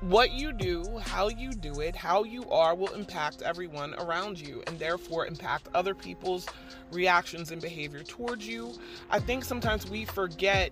What 0.02 0.32
you 0.32 0.54
do, 0.54 1.00
how 1.00 1.30
you 1.30 1.52
do 1.52 1.80
it, 1.80 1.96
how 1.96 2.24
you 2.24 2.48
are 2.52 2.76
will 2.76 2.94
impact 2.94 3.42
everyone 3.42 3.96
around 3.96 4.40
you 4.40 4.62
and 4.68 4.78
therefore 4.78 5.26
impact 5.26 5.70
other 5.74 5.96
people's 5.96 6.46
reactions 6.92 7.52
and 7.52 7.60
behavior 7.62 8.04
towards 8.04 8.48
you. 8.48 8.74
I 9.10 9.20
think 9.20 9.44
sometimes 9.44 9.90
we 9.90 10.06
forget 10.06 10.72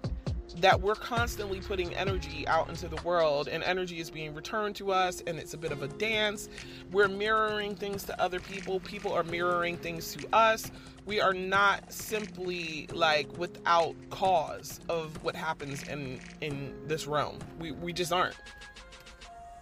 that 0.58 0.80
we're 0.80 0.96
constantly 0.96 1.60
putting 1.62 1.96
energy 1.96 2.48
out 2.48 2.69
into 2.69 2.88
the 2.88 3.02
world 3.02 3.48
and 3.48 3.63
energy 3.63 4.00
is 4.00 4.12
being 4.12 4.36
returned 4.36 4.76
to 4.76 4.91
us 4.91 5.24
and 5.26 5.39
it's 5.39 5.54
a 5.54 5.58
bit 5.58 5.72
of 5.72 5.82
a 5.82 5.88
dance. 5.88 6.50
We're 6.91 7.08
mirroring 7.08 7.76
things 7.76 8.04
to 8.04 8.22
other 8.22 8.39
people, 8.39 8.80
people 8.82 9.12
are 9.13 9.24
mirroring 9.24 9.78
things 9.78 10.13
to 10.13 10.28
us 10.32 10.69
we 11.06 11.20
are 11.20 11.34
not 11.34 11.92
simply 11.92 12.88
like 12.94 13.38
without 13.38 13.96
cause 14.10 14.80
of 14.89 15.22
what 15.24 15.36
happens 15.36 15.84
in 15.88 16.20
in 16.42 16.76
this 16.88 17.08
realm. 17.08 17.39
We 17.60 17.72
we 17.72 17.94
just 17.94 18.13
aren't. 18.13 18.36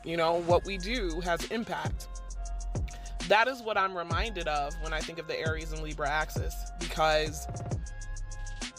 You 0.03 0.17
know, 0.17 0.41
what 0.41 0.65
we 0.65 0.77
do 0.77 1.19
has 1.21 1.45
impact. 1.45 2.07
That 3.27 3.47
is 3.47 3.61
what 3.61 3.77
I'm 3.77 3.95
reminded 3.95 4.47
of 4.47 4.73
when 4.81 4.93
I 4.93 4.99
think 4.99 5.19
of 5.19 5.27
the 5.27 5.39
Aries 5.39 5.71
and 5.71 5.81
Libra 5.81 6.09
axis 6.09 6.55
because 6.79 7.47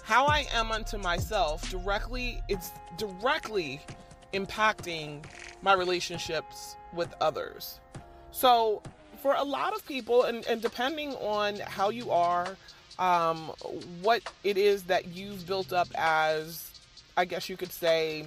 how 0.02 0.26
I 0.26 0.46
am 0.52 0.72
unto 0.72 0.98
myself 0.98 1.68
directly 1.70 2.42
it's 2.48 2.70
directly 2.98 3.80
impacting 4.34 5.24
my 5.62 5.72
relationships 5.72 6.76
with 6.92 7.14
others. 7.20 7.80
So 8.30 8.82
for 9.22 9.34
a 9.34 9.44
lot 9.44 9.72
of 9.74 9.86
people, 9.86 10.24
and, 10.24 10.44
and 10.46 10.60
depending 10.60 11.12
on 11.14 11.56
how 11.60 11.90
you 11.90 12.10
are, 12.10 12.56
um, 12.98 13.52
what 14.02 14.22
it 14.44 14.58
is 14.58 14.82
that 14.84 15.08
you've 15.08 15.46
built 15.46 15.72
up 15.72 15.88
as, 15.94 16.70
I 17.16 17.24
guess 17.24 17.48
you 17.48 17.56
could 17.56 17.72
say, 17.72 18.26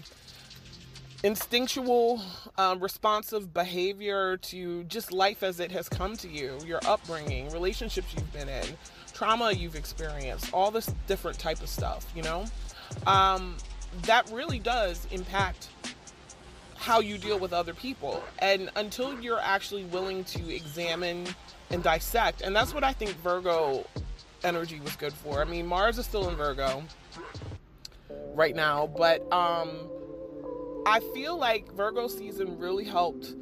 instinctual, 1.23 2.21
um, 2.57 2.79
responsive 2.79 3.53
behavior 3.53 4.37
to 4.37 4.83
just 4.85 5.11
life 5.11 5.43
as 5.43 5.59
it 5.59 5.71
has 5.71 5.89
come 5.89 6.15
to 6.17 6.29
you, 6.29 6.57
your 6.65 6.79
upbringing, 6.85 7.51
relationships 7.51 8.13
you've 8.15 8.31
been 8.31 8.49
in, 8.49 8.65
trauma 9.13 9.51
you've 9.51 9.75
experienced, 9.75 10.53
all 10.53 10.71
this 10.71 10.89
different 11.07 11.37
type 11.37 11.61
of 11.61 11.69
stuff, 11.69 12.05
you 12.15 12.23
know, 12.23 12.45
um, 13.05 13.55
that 14.03 14.29
really 14.31 14.59
does 14.59 15.07
impact 15.11 15.69
how 16.75 16.99
you 16.99 17.17
deal 17.17 17.39
with 17.39 17.53
other 17.53 17.73
people. 17.73 18.23
And 18.39 18.69
until 18.75 19.19
you're 19.21 19.39
actually 19.39 19.85
willing 19.85 20.23
to 20.25 20.53
examine 20.53 21.25
and 21.69 21.81
dissect, 21.81 22.41
and 22.41 22.55
that's 22.55 22.73
what 22.73 22.83
I 22.83 22.93
think 22.93 23.11
Virgo 23.17 23.85
energy 24.43 24.79
was 24.79 24.95
good 24.95 25.13
for. 25.13 25.41
I 25.41 25.45
mean, 25.45 25.65
Mars 25.65 25.97
is 25.97 26.05
still 26.05 26.29
in 26.29 26.35
Virgo 26.35 26.83
right 28.33 28.55
now, 28.55 28.87
but 28.87 29.21
um 29.31 29.89
I 30.85 30.99
feel 31.13 31.35
like 31.37 31.71
Virgo 31.73 32.07
season 32.07 32.59
really 32.59 32.83
helped 32.83 33.33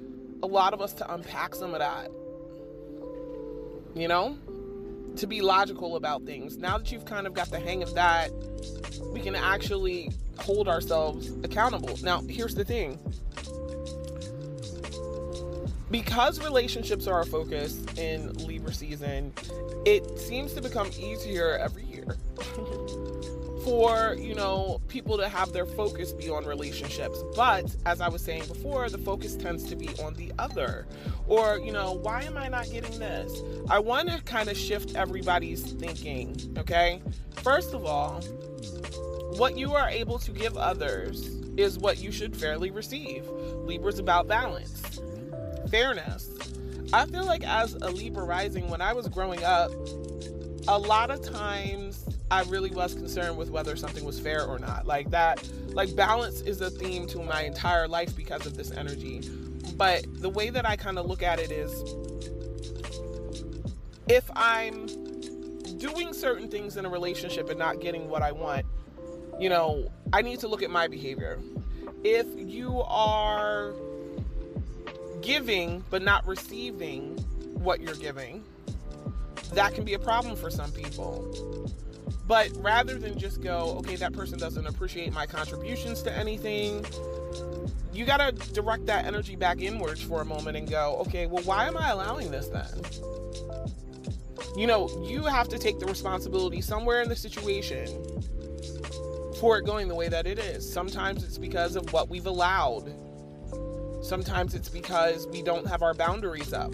a 0.42 0.48
lot 0.48 0.74
of 0.74 0.82
us 0.82 0.94
to 0.94 1.14
unpack 1.14 1.56
some 1.56 1.74
of 1.74 1.80
that. 1.80 2.10
You 3.96 4.08
know? 4.08 4.38
To 5.18 5.28
be 5.28 5.42
logical 5.42 5.96
about 5.96 6.24
things. 6.24 6.58
Now 6.58 6.78
that 6.78 6.92
you've 6.92 7.06
kind 7.06 7.28
of 7.28 7.34
got 7.34 7.50
the 7.50 7.60
hang 7.60 7.84
of 7.84 7.94
that, 7.96 8.32
we 9.14 9.22
can 9.22 9.36
actually 9.36 10.12
hold 10.40 10.68
ourselves 10.68 11.32
accountable. 11.44 11.98
Now, 12.02 12.22
here's 12.22 12.56
the 12.56 12.66
thing 12.66 13.00
because 15.94 16.44
relationships 16.44 17.06
are 17.06 17.22
a 17.22 17.26
focus 17.26 17.86
in 17.98 18.34
Libra 18.34 18.74
season, 18.74 19.32
it 19.86 20.18
seems 20.18 20.54
to 20.54 20.62
become 20.62 20.90
easier 20.98 21.56
every 21.58 21.84
year 21.84 22.18
for 23.64 24.16
you 24.20 24.36
know 24.36 24.82
people 24.88 25.18
to 25.18 25.28
have 25.28 25.54
their 25.54 25.66
focus 25.66 26.12
be 26.12 26.30
on 26.30 26.46
relationships. 26.46 27.24
But 27.36 27.76
as 27.86 28.02
i 28.02 28.10
was 28.10 28.22
saying 28.22 28.46
before 28.48 28.90
the 28.90 28.98
focus 28.98 29.36
tends 29.36 29.64
to 29.66 29.76
be 29.76 29.90
on 30.04 30.14
the 30.16 30.32
other. 30.40 30.86
Or 31.28 31.60
you 31.60 31.72
know 31.72 31.94
why 31.94 32.24
am 32.24 32.38
i 32.38 32.48
not 32.48 32.70
getting 32.70 33.00
this? 33.00 33.42
I 33.70 33.80
want 33.80 34.10
to 34.10 34.22
kind 34.24 34.50
of 34.50 34.58
shift 34.58 34.96
everybody's 34.96 35.62
thinking 35.62 36.36
okay? 36.58 37.02
First 37.38 37.74
of 37.74 37.86
all 37.86 38.22
what 39.38 39.58
you 39.58 39.74
are 39.74 39.90
able 39.90 40.20
to 40.20 40.32
give 40.32 40.58
others 40.58 41.26
is 41.58 41.80
what 41.80 42.00
you 42.00 42.12
should 42.12 42.36
fairly 42.36 42.70
receive. 42.70 43.28
Libra's 43.28 43.98
about 43.98 44.28
balance. 44.28 45.00
Fairness. 45.70 46.30
I 46.92 47.06
feel 47.08 47.26
like 47.26 47.44
as 47.44 47.74
a 47.76 47.90
libra 47.90 48.24
rising 48.24 48.70
when 48.70 48.82
i 48.82 48.94
was 48.94 49.08
growing 49.08 49.44
up 49.44 49.72
a 50.68 50.78
lot 50.78 51.10
of 51.10 51.22
times 51.22 52.03
I 52.34 52.42
really 52.50 52.72
was 52.72 52.96
concerned 52.96 53.38
with 53.38 53.52
whether 53.52 53.76
something 53.76 54.04
was 54.04 54.20
fair 54.20 54.44
or 54.44 54.58
not. 54.58 54.88
Like 54.88 55.12
that, 55.12 55.48
like 55.68 55.96
balance 55.96 56.42
is 56.42 56.62
a 56.62 56.70
theme 56.72 57.06
to 57.08 57.20
my 57.20 57.44
entire 57.44 57.88
life 57.88 58.16
because 58.16 58.48
of 58.48 58.58
this 58.58 58.72
energy. 58.72 59.22
But 59.78 60.08
the 60.20 60.30
way 60.30 60.50
that 60.50 60.68
I 60.68 60.76
kind 60.76 60.98
of 60.98 61.06
look 61.06 61.22
at 61.22 61.38
it 61.38 61.52
is 61.52 61.72
if 64.08 64.28
I'm 64.36 64.88
doing 65.78 66.12
certain 66.12 66.50
things 66.50 66.76
in 66.76 66.86
a 66.86 66.90
relationship 66.90 67.52
and 67.52 67.60
not 67.60 67.82
getting 67.82 68.10
what 68.10 68.24
I 68.24 68.32
want, 68.32 68.66
you 69.40 69.50
know, 69.50 69.92
I 70.12 70.24
need 70.24 70.40
to 70.40 70.48
look 70.48 70.64
at 70.64 70.72
my 70.72 70.88
behavior. 70.88 71.40
If 72.04 72.26
you 72.36 72.82
are 72.82 73.74
giving 75.22 75.84
but 75.92 76.02
not 76.02 76.26
receiving 76.26 77.16
what 77.54 77.80
you're 77.80 77.94
giving, 77.94 78.44
that 79.54 79.76
can 79.76 79.86
be 79.86 79.94
a 79.94 80.00
problem 80.00 80.36
for 80.36 80.50
some 80.50 80.72
people. 80.72 81.70
But 82.28 82.52
rather 82.58 82.98
than 82.98 83.18
just 83.18 83.42
go, 83.42 83.76
okay, 83.80 83.96
that 83.98 84.14
person 84.14 84.40
doesn't 84.40 84.66
appreciate 84.66 85.14
my 85.14 85.26
contributions 85.26 86.02
to 86.04 86.18
anything, 86.18 86.86
you 87.94 88.06
got 88.06 88.18
to 88.18 88.54
direct 88.54 88.86
that 88.88 89.06
energy 89.06 89.36
back 89.36 89.62
inwards 89.62 90.02
for 90.02 90.22
a 90.22 90.26
moment 90.26 90.58
and 90.58 90.70
go, 90.70 90.98
okay, 91.02 91.28
well, 91.28 91.44
why 91.44 91.68
am 91.68 91.78
I 91.78 91.90
allowing 91.90 92.32
this 92.32 92.48
then? 92.48 92.68
You 94.56 94.68
know, 94.68 94.90
you 95.06 95.24
have 95.24 95.50
to 95.50 95.58
take 95.58 95.80
the 95.80 95.86
responsibility 95.86 96.62
somewhere 96.62 97.02
in 97.02 97.10
the 97.10 97.16
situation 97.16 97.88
for 99.40 99.58
it 99.58 99.66
going 99.66 99.88
the 99.88 99.96
way 99.96 100.08
that 100.08 100.26
it 100.26 100.40
is. 100.40 100.72
Sometimes 100.72 101.24
it's 101.24 101.38
because 101.38 101.76
of 101.76 101.92
what 101.92 102.10
we've 102.10 102.28
allowed. 102.28 102.94
Sometimes 104.02 104.54
it's 104.54 104.70
because 104.70 105.28
we 105.28 105.42
don't 105.42 105.68
have 105.68 105.82
our 105.82 105.94
boundaries 105.94 106.54
up. 106.54 106.74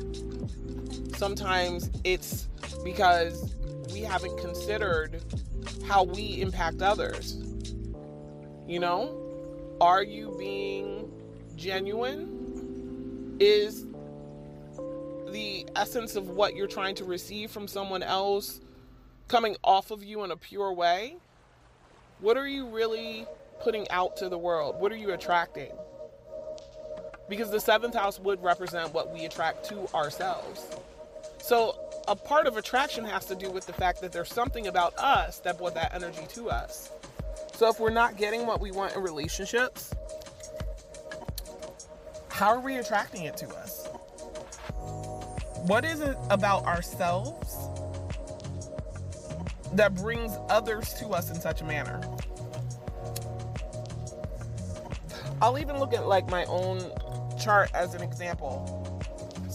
Sometimes 1.15 1.89
it's 2.03 2.47
because 2.83 3.55
we 3.91 4.01
haven't 4.01 4.37
considered 4.37 5.21
how 5.87 6.03
we 6.03 6.41
impact 6.41 6.81
others. 6.81 7.37
You 8.67 8.79
know, 8.79 9.15
are 9.81 10.03
you 10.03 10.35
being 10.37 11.11
genuine? 11.55 13.37
Is 13.39 13.85
the 15.31 15.65
essence 15.75 16.15
of 16.15 16.29
what 16.29 16.55
you're 16.55 16.67
trying 16.67 16.95
to 16.95 17.03
receive 17.03 17.51
from 17.51 17.67
someone 17.67 18.03
else 18.03 18.61
coming 19.27 19.55
off 19.63 19.91
of 19.91 20.03
you 20.03 20.23
in 20.23 20.31
a 20.31 20.37
pure 20.37 20.73
way? 20.73 21.17
What 22.19 22.35
are 22.37 22.47
you 22.47 22.67
really 22.67 23.25
putting 23.61 23.89
out 23.89 24.17
to 24.17 24.29
the 24.29 24.37
world? 24.37 24.79
What 24.79 24.91
are 24.91 24.97
you 24.97 25.13
attracting? 25.13 25.71
Because 27.29 27.51
the 27.51 27.59
seventh 27.59 27.93
house 27.93 28.19
would 28.19 28.41
represent 28.43 28.93
what 28.93 29.13
we 29.13 29.25
attract 29.25 29.65
to 29.69 29.87
ourselves. 29.93 30.65
So 31.41 31.79
a 32.07 32.15
part 32.15 32.47
of 32.47 32.57
attraction 32.57 33.05
has 33.05 33.25
to 33.25 33.35
do 33.35 33.49
with 33.49 33.65
the 33.65 33.73
fact 33.73 34.01
that 34.01 34.11
there's 34.11 34.31
something 34.31 34.67
about 34.67 34.97
us 34.97 35.39
that 35.39 35.57
brought 35.57 35.73
that 35.75 35.93
energy 35.93 36.25
to 36.29 36.49
us. 36.49 36.91
So 37.53 37.69
if 37.69 37.79
we're 37.79 37.89
not 37.89 38.17
getting 38.17 38.45
what 38.45 38.61
we 38.61 38.71
want 38.71 38.95
in 38.95 39.01
relationships, 39.01 39.93
how 42.29 42.49
are 42.49 42.59
we 42.59 42.77
attracting 42.77 43.23
it 43.23 43.35
to 43.37 43.49
us? 43.49 43.87
What 45.65 45.83
is 45.83 45.99
it 45.99 46.15
about 46.29 46.63
ourselves 46.65 47.57
that 49.73 49.93
brings 49.95 50.31
others 50.49 50.93
to 50.95 51.09
us 51.09 51.29
in 51.29 51.35
such 51.35 51.61
a 51.61 51.65
manner? 51.65 52.01
I'll 55.41 55.59
even 55.59 55.79
look 55.79 55.93
at 55.93 56.07
like 56.07 56.29
my 56.29 56.45
own 56.45 56.79
chart 57.39 57.71
as 57.73 57.93
an 57.93 58.01
example. 58.01 58.88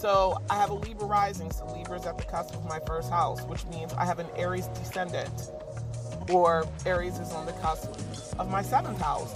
So 0.05 0.39
I 0.51 0.57
have 0.57 0.69
a 0.69 0.75
Libra 0.75 1.07
rising, 1.07 1.51
so 1.51 1.65
Libra 1.73 1.99
is 1.99 2.05
at 2.05 2.19
the 2.19 2.25
cusp 2.25 2.55
of 2.55 2.67
my 2.67 2.79
first 2.81 3.09
house, 3.09 3.41
which 3.45 3.65
means 3.69 3.91
I 3.95 4.05
have 4.05 4.19
an 4.19 4.27
Aries 4.37 4.67
descendant, 4.67 5.51
or 6.29 6.67
Aries 6.85 7.19
is 7.19 7.33
on 7.33 7.47
the 7.47 7.53
cusp 7.53 7.91
of 8.39 8.51
my 8.51 8.61
seventh 8.61 9.01
house. 9.01 9.35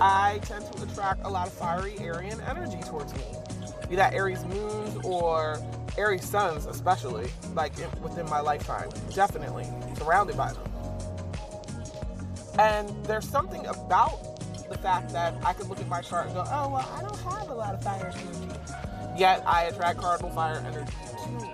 I 0.00 0.40
tend 0.42 0.66
to 0.72 0.82
attract 0.82 1.24
a 1.24 1.30
lot 1.30 1.46
of 1.46 1.52
fiery 1.52 1.96
Aryan 2.00 2.40
energy 2.40 2.80
towards 2.88 3.14
me, 3.14 3.22
be 3.88 3.94
that 3.94 4.12
Aries 4.12 4.44
moons 4.46 4.96
or 5.04 5.62
Aries 5.96 6.28
suns, 6.28 6.66
especially, 6.66 7.30
like 7.54 7.78
in, 7.78 8.02
within 8.02 8.28
my 8.28 8.40
lifetime. 8.40 8.88
Definitely 9.14 9.68
surrounded 9.96 10.36
by 10.36 10.52
them. 10.52 10.72
And 12.58 12.88
there's 13.04 13.28
something 13.28 13.64
about 13.66 14.40
the 14.68 14.76
fact 14.78 15.12
that 15.12 15.34
I 15.44 15.52
could 15.52 15.68
look 15.68 15.78
at 15.78 15.86
my 15.86 16.00
chart 16.00 16.26
and 16.26 16.34
go, 16.34 16.42
oh, 16.48 16.68
well, 16.68 16.90
I 16.96 17.00
don't 17.00 17.20
have 17.20 17.48
a 17.48 17.54
lot 17.54 17.74
of 17.74 17.84
fire 17.84 18.12
energy 18.12 18.89
Yet 19.16 19.42
I 19.46 19.64
attract 19.64 19.98
cardinal 19.98 20.30
fire 20.30 20.62
energy 20.66 20.92
to 21.24 21.30
me. 21.30 21.50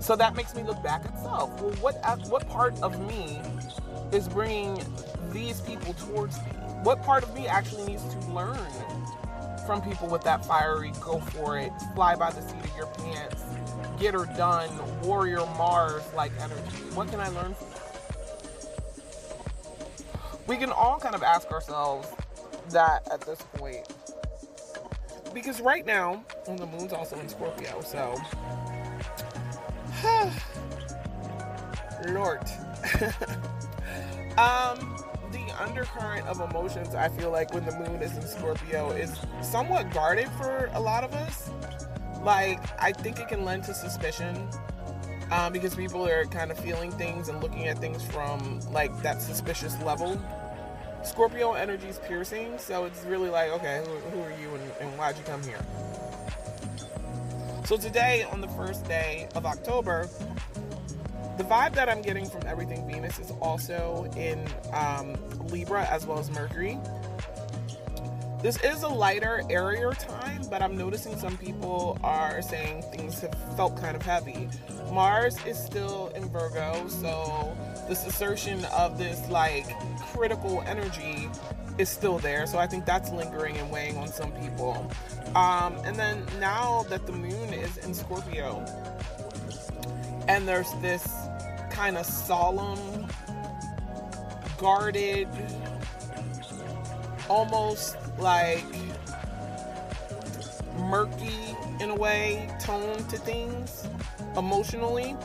So 0.00 0.14
that 0.14 0.36
makes 0.36 0.54
me 0.54 0.62
look 0.62 0.80
back 0.82 1.04
at 1.04 1.18
self. 1.20 1.60
Well, 1.60 1.72
what 1.80 1.96
what 2.28 2.48
part 2.48 2.80
of 2.80 3.00
me 3.08 3.40
is 4.12 4.28
bringing 4.28 4.80
these 5.32 5.60
people 5.60 5.94
towards 5.94 6.38
me? 6.38 6.52
What 6.82 7.02
part 7.02 7.24
of 7.24 7.34
me 7.34 7.48
actually 7.48 7.86
needs 7.86 8.04
to 8.14 8.18
learn 8.30 8.56
from 9.66 9.82
people 9.82 10.06
with 10.06 10.22
that 10.22 10.44
fiery, 10.44 10.92
go 11.00 11.18
for 11.18 11.58
it, 11.58 11.72
fly 11.94 12.14
by 12.14 12.30
the 12.30 12.40
seat 12.40 12.62
of 12.62 12.76
your 12.76 12.86
pants, 12.86 13.42
get 13.98 14.14
her 14.14 14.26
done, 14.36 14.70
warrior 15.02 15.44
Mars 15.58 16.04
like 16.14 16.30
energy? 16.40 16.76
What 16.94 17.08
can 17.08 17.18
I 17.18 17.28
learn 17.30 17.54
from 17.54 17.70
that? 17.70 17.82
We 20.46 20.56
can 20.56 20.70
all 20.70 21.00
kind 21.00 21.16
of 21.16 21.24
ask 21.24 21.50
ourselves 21.50 22.08
that 22.70 23.08
at 23.10 23.22
this 23.22 23.40
point 23.54 23.92
because 25.32 25.60
right 25.60 25.84
now, 25.86 26.24
well, 26.46 26.56
the 26.56 26.66
moon's 26.66 26.92
also 26.92 27.18
in 27.18 27.28
Scorpio, 27.28 27.80
so. 27.82 28.14
Lord. 32.08 32.40
um, 34.38 34.96
the 35.32 35.54
undercurrent 35.58 36.26
of 36.26 36.40
emotions, 36.40 36.94
I 36.94 37.08
feel 37.08 37.30
like 37.30 37.52
when 37.52 37.64
the 37.64 37.76
moon 37.78 38.02
is 38.02 38.16
in 38.16 38.22
Scorpio, 38.22 38.90
is 38.90 39.12
somewhat 39.42 39.90
guarded 39.92 40.28
for 40.32 40.70
a 40.74 40.80
lot 40.80 41.04
of 41.04 41.12
us. 41.14 41.50
Like, 42.22 42.60
I 42.80 42.92
think 42.92 43.18
it 43.18 43.28
can 43.28 43.44
lend 43.44 43.64
to 43.64 43.74
suspicion. 43.74 44.48
Um, 45.32 45.52
because 45.52 45.74
people 45.74 46.06
are 46.06 46.24
kind 46.26 46.52
of 46.52 46.58
feeling 46.58 46.92
things 46.92 47.28
and 47.28 47.42
looking 47.42 47.66
at 47.66 47.78
things 47.78 48.00
from 48.04 48.60
like 48.70 48.96
that 49.02 49.20
suspicious 49.20 49.76
level 49.82 50.20
Scorpio 51.06 51.52
energy 51.52 51.86
is 51.86 51.98
piercing, 52.00 52.58
so 52.58 52.84
it's 52.84 53.04
really 53.04 53.30
like, 53.30 53.50
okay, 53.52 53.82
who, 53.86 53.92
who 54.10 54.22
are 54.22 54.32
you 54.40 54.54
and, 54.54 54.72
and 54.80 54.98
why'd 54.98 55.16
you 55.16 55.22
come 55.24 55.42
here? 55.44 55.60
So 57.64 57.76
today, 57.76 58.24
on 58.30 58.40
the 58.40 58.48
first 58.48 58.86
day 58.86 59.28
of 59.34 59.46
October, 59.46 60.08
the 61.36 61.44
vibe 61.44 61.74
that 61.74 61.88
I'm 61.88 62.02
getting 62.02 62.26
from 62.28 62.42
everything 62.46 62.86
Venus 62.90 63.18
is 63.18 63.30
also 63.40 64.10
in 64.16 64.46
um, 64.72 65.16
Libra 65.48 65.84
as 65.86 66.06
well 66.06 66.18
as 66.18 66.30
Mercury. 66.30 66.78
This 68.46 68.62
is 68.62 68.84
a 68.84 68.88
lighter, 68.88 69.42
airier 69.50 69.92
time, 69.92 70.42
but 70.48 70.62
I'm 70.62 70.76
noticing 70.76 71.18
some 71.18 71.36
people 71.36 71.98
are 72.04 72.40
saying 72.40 72.82
things 72.92 73.18
have 73.22 73.34
felt 73.56 73.76
kind 73.76 73.96
of 73.96 74.02
heavy. 74.02 74.48
Mars 74.92 75.36
is 75.44 75.58
still 75.58 76.12
in 76.14 76.28
Virgo, 76.28 76.86
so 76.86 77.56
this 77.88 78.06
assertion 78.06 78.64
of 78.66 78.98
this 78.98 79.28
like 79.28 79.66
critical 80.12 80.62
energy 80.64 81.28
is 81.76 81.88
still 81.88 82.20
there. 82.20 82.46
So 82.46 82.58
I 82.58 82.68
think 82.68 82.86
that's 82.86 83.10
lingering 83.10 83.56
and 83.56 83.68
weighing 83.68 83.96
on 83.96 84.06
some 84.06 84.30
people. 84.30 84.88
Um, 85.34 85.76
and 85.84 85.96
then 85.96 86.24
now 86.38 86.84
that 86.88 87.04
the 87.04 87.14
moon 87.14 87.52
is 87.52 87.78
in 87.78 87.92
Scorpio, 87.94 88.64
and 90.28 90.46
there's 90.46 90.72
this 90.80 91.04
kind 91.72 91.96
of 91.96 92.06
solemn, 92.06 93.08
guarded, 94.56 95.26
almost 97.28 97.96
like 98.18 98.64
murky 100.78 101.56
in 101.80 101.90
a 101.90 101.94
way 101.94 102.48
tone 102.60 102.96
to 103.08 103.16
things 103.16 103.86
emotionally 104.36 105.16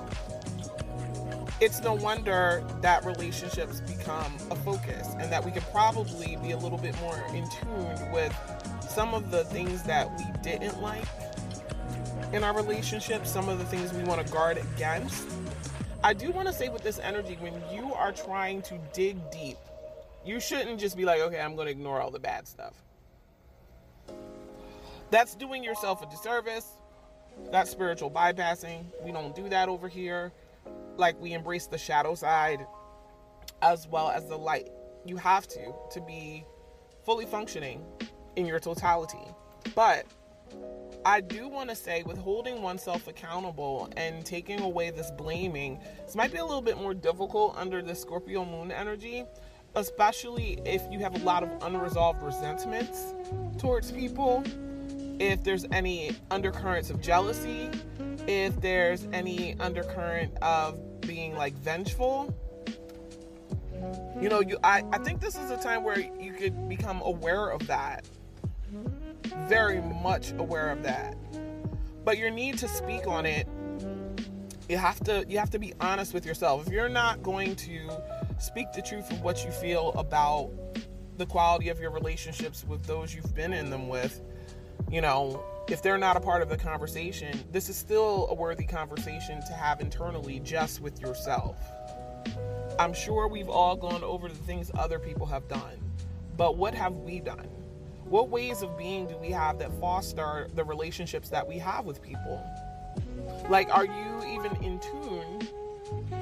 it's 1.61 1.79
no 1.83 1.93
wonder 1.93 2.63
that 2.81 3.05
relationships 3.05 3.81
become 3.81 4.33
a 4.49 4.55
focus 4.55 5.15
and 5.19 5.31
that 5.31 5.45
we 5.45 5.51
could 5.51 5.63
probably 5.71 6.35
be 6.37 6.51
a 6.51 6.57
little 6.57 6.79
bit 6.79 6.99
more 7.01 7.23
in 7.35 7.47
tune 7.49 8.11
with 8.11 8.35
some 8.89 9.13
of 9.13 9.29
the 9.29 9.43
things 9.45 9.83
that 9.83 10.09
we 10.17 10.25
didn't 10.41 10.81
like 10.81 11.05
in 12.33 12.43
our 12.43 12.55
relationship, 12.55 13.27
some 13.27 13.47
of 13.47 13.59
the 13.59 13.65
things 13.65 13.93
we 13.93 14.03
want 14.03 14.25
to 14.25 14.33
guard 14.33 14.57
against. 14.57 15.27
I 16.03 16.13
do 16.13 16.31
want 16.31 16.47
to 16.47 16.53
say 16.53 16.69
with 16.69 16.81
this 16.81 16.97
energy, 16.97 17.37
when 17.39 17.53
you 17.71 17.93
are 17.93 18.11
trying 18.11 18.63
to 18.63 18.79
dig 18.91 19.17
deep, 19.29 19.57
you 20.25 20.39
shouldn't 20.39 20.79
just 20.79 20.95
be 20.95 21.05
like, 21.05 21.21
okay, 21.21 21.39
I'm 21.39 21.55
going 21.55 21.65
to 21.65 21.71
ignore 21.71 22.01
all 22.01 22.11
the 22.11 22.19
bad 22.19 22.47
stuff. 22.47 22.73
That's 25.09 25.35
doing 25.35 25.63
yourself 25.63 26.01
a 26.01 26.05
disservice. 26.05 26.67
That's 27.51 27.69
spiritual 27.69 28.11
bypassing. 28.11 28.85
We 29.03 29.11
don't 29.11 29.35
do 29.35 29.49
that 29.49 29.67
over 29.67 29.87
here. 29.87 30.31
Like 30.97 31.19
we 31.19 31.33
embrace 31.33 31.67
the 31.67 31.77
shadow 31.77 32.15
side 32.15 32.65
as 33.61 33.87
well 33.87 34.09
as 34.09 34.27
the 34.27 34.37
light. 34.37 34.69
You 35.05 35.17
have 35.17 35.47
to 35.49 35.73
to 35.91 36.01
be 36.01 36.45
fully 37.03 37.25
functioning 37.25 37.83
in 38.35 38.45
your 38.45 38.59
totality. 38.59 39.25
But 39.75 40.05
I 41.03 41.21
do 41.21 41.47
want 41.47 41.69
to 41.69 41.75
say 41.75 42.03
with 42.03 42.17
holding 42.17 42.61
oneself 42.61 43.07
accountable 43.07 43.89
and 43.97 44.25
taking 44.25 44.61
away 44.61 44.91
this 44.91 45.11
blaming, 45.11 45.79
this 46.05 46.15
might 46.15 46.31
be 46.31 46.37
a 46.37 46.45
little 46.45 46.61
bit 46.61 46.77
more 46.77 46.93
difficult 46.93 47.55
under 47.57 47.81
the 47.81 47.95
Scorpio 47.95 48.45
moon 48.45 48.71
energy, 48.71 49.25
especially 49.75 50.59
if 50.65 50.81
you 50.91 50.99
have 50.99 51.15
a 51.15 51.25
lot 51.25 51.43
of 51.43 51.49
unresolved 51.63 52.21
resentments 52.21 53.13
towards 53.57 53.91
people, 53.91 54.43
if 55.19 55.43
there's 55.43 55.65
any 55.71 56.15
undercurrents 56.29 56.89
of 56.89 57.01
jealousy, 57.01 57.69
if 58.27 58.59
there's 58.61 59.07
any 59.13 59.59
undercurrent 59.59 60.35
of 60.41 61.01
being 61.01 61.35
like 61.35 61.53
vengeful. 61.55 62.35
You 64.21 64.29
know, 64.29 64.41
you 64.41 64.57
I, 64.63 64.83
I 64.91 64.99
think 64.99 65.21
this 65.21 65.35
is 65.35 65.49
a 65.49 65.57
time 65.57 65.83
where 65.83 65.99
you 65.99 66.33
could 66.33 66.69
become 66.69 67.01
aware 67.01 67.49
of 67.49 67.65
that 67.67 68.05
very 69.47 69.81
much 69.81 70.31
aware 70.33 70.69
of 70.69 70.83
that. 70.83 71.15
But 72.03 72.17
your 72.17 72.31
need 72.31 72.57
to 72.59 72.67
speak 72.67 73.07
on 73.07 73.25
it, 73.25 73.47
you 74.71 74.77
have 74.77 75.03
to 75.03 75.25
you 75.27 75.37
have 75.37 75.49
to 75.49 75.59
be 75.59 75.73
honest 75.81 76.13
with 76.13 76.25
yourself. 76.25 76.65
If 76.65 76.71
you're 76.71 76.87
not 76.87 77.21
going 77.21 77.57
to 77.57 77.89
speak 78.39 78.71
the 78.71 78.81
truth 78.81 79.11
of 79.11 79.21
what 79.21 79.43
you 79.43 79.51
feel 79.51 79.91
about 79.97 80.49
the 81.17 81.25
quality 81.25 81.67
of 81.67 81.79
your 81.81 81.91
relationships 81.91 82.63
with 82.63 82.85
those 82.85 83.13
you've 83.13 83.35
been 83.35 83.51
in 83.51 83.69
them 83.69 83.89
with, 83.89 84.21
you 84.89 85.01
know, 85.01 85.43
if 85.67 85.83
they're 85.83 85.97
not 85.97 86.15
a 86.15 86.21
part 86.21 86.41
of 86.41 86.47
the 86.47 86.57
conversation, 86.57 87.43
this 87.51 87.67
is 87.67 87.75
still 87.75 88.27
a 88.29 88.33
worthy 88.33 88.65
conversation 88.65 89.41
to 89.45 89.51
have 89.51 89.81
internally 89.81 90.39
just 90.39 90.79
with 90.79 91.01
yourself. 91.01 91.57
I'm 92.79 92.93
sure 92.93 93.27
we've 93.27 93.49
all 93.49 93.75
gone 93.75 94.05
over 94.05 94.29
the 94.29 94.35
things 94.35 94.71
other 94.75 94.99
people 94.99 95.25
have 95.25 95.49
done, 95.49 95.91
but 96.37 96.55
what 96.55 96.73
have 96.73 96.95
we 96.95 97.19
done? 97.19 97.49
What 98.05 98.29
ways 98.29 98.61
of 98.61 98.77
being 98.77 99.07
do 99.07 99.17
we 99.17 99.31
have 99.31 99.59
that 99.59 99.77
foster 99.81 100.47
the 100.55 100.63
relationships 100.63 101.27
that 101.29 101.45
we 101.45 101.57
have 101.57 101.85
with 101.85 102.01
people? 102.01 102.41
Like, 103.49 103.73
are 103.75 103.85
you 103.85 104.23
even 104.27 104.55
in 104.63 104.79
tune 104.79 105.47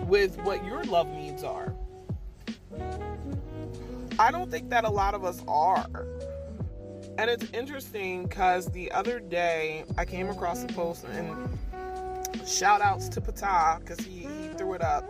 with 0.08 0.38
what 0.42 0.64
your 0.66 0.84
love 0.86 1.08
needs 1.10 1.44
are? 1.44 1.74
I 4.18 4.32
don't 4.32 4.52
think 4.52 4.70
that 4.70 4.84
a 4.84 4.90
lot 4.90 5.14
of 5.14 5.24
us 5.24 5.44
are. 5.48 6.06
And 7.18 7.30
it's 7.30 7.50
interesting 7.52 8.24
because 8.24 8.68
the 8.72 8.92
other 8.92 9.20
day 9.20 9.84
I 9.98 10.06
came 10.06 10.30
across 10.30 10.64
a 10.64 10.68
post 10.68 11.06
and 11.06 11.58
shout 12.48 12.82
outs 12.82 13.10
to 13.10 13.22
Pata 13.22 13.80
because 13.80 14.00
he, 14.00 14.20
he 14.20 14.48
threw 14.58 14.74
it 14.74 14.82
up. 14.82 15.06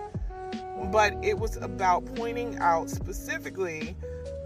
But 0.91 1.13
it 1.23 1.37
was 1.37 1.57
about 1.57 2.05
pointing 2.15 2.57
out 2.57 2.89
specifically 2.89 3.95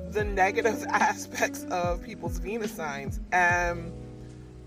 the 0.09 0.23
negative 0.23 0.83
aspects 0.89 1.65
of 1.65 2.03
people's 2.03 2.37
Venus 2.39 2.71
signs. 2.71 3.19
And 3.31 3.91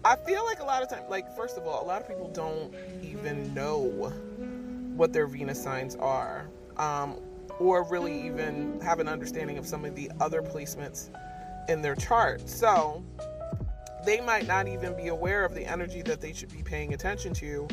I 0.04 0.16
feel 0.16 0.44
like 0.44 0.60
a 0.60 0.64
lot 0.64 0.82
of 0.82 0.88
times, 0.88 1.04
like, 1.08 1.34
first 1.36 1.56
of 1.56 1.66
all, 1.66 1.82
a 1.82 1.86
lot 1.86 2.00
of 2.00 2.08
people 2.08 2.28
don't 2.28 2.72
even 3.02 3.52
know 3.54 3.78
what 4.96 5.12
their 5.12 5.26
Venus 5.26 5.62
signs 5.62 5.96
are, 5.96 6.48
um, 6.76 7.16
or 7.58 7.82
really 7.84 8.26
even 8.26 8.80
have 8.80 9.00
an 9.00 9.08
understanding 9.08 9.58
of 9.58 9.66
some 9.66 9.84
of 9.84 9.94
the 9.94 10.10
other 10.20 10.42
placements 10.42 11.10
in 11.68 11.82
their 11.82 11.96
chart. 11.96 12.48
So 12.48 13.04
they 14.04 14.20
might 14.20 14.46
not 14.46 14.68
even 14.68 14.96
be 14.96 15.08
aware 15.08 15.44
of 15.44 15.54
the 15.54 15.64
energy 15.64 16.02
that 16.02 16.20
they 16.20 16.32
should 16.32 16.52
be 16.52 16.62
paying 16.62 16.94
attention 16.94 17.34
to 17.34 17.66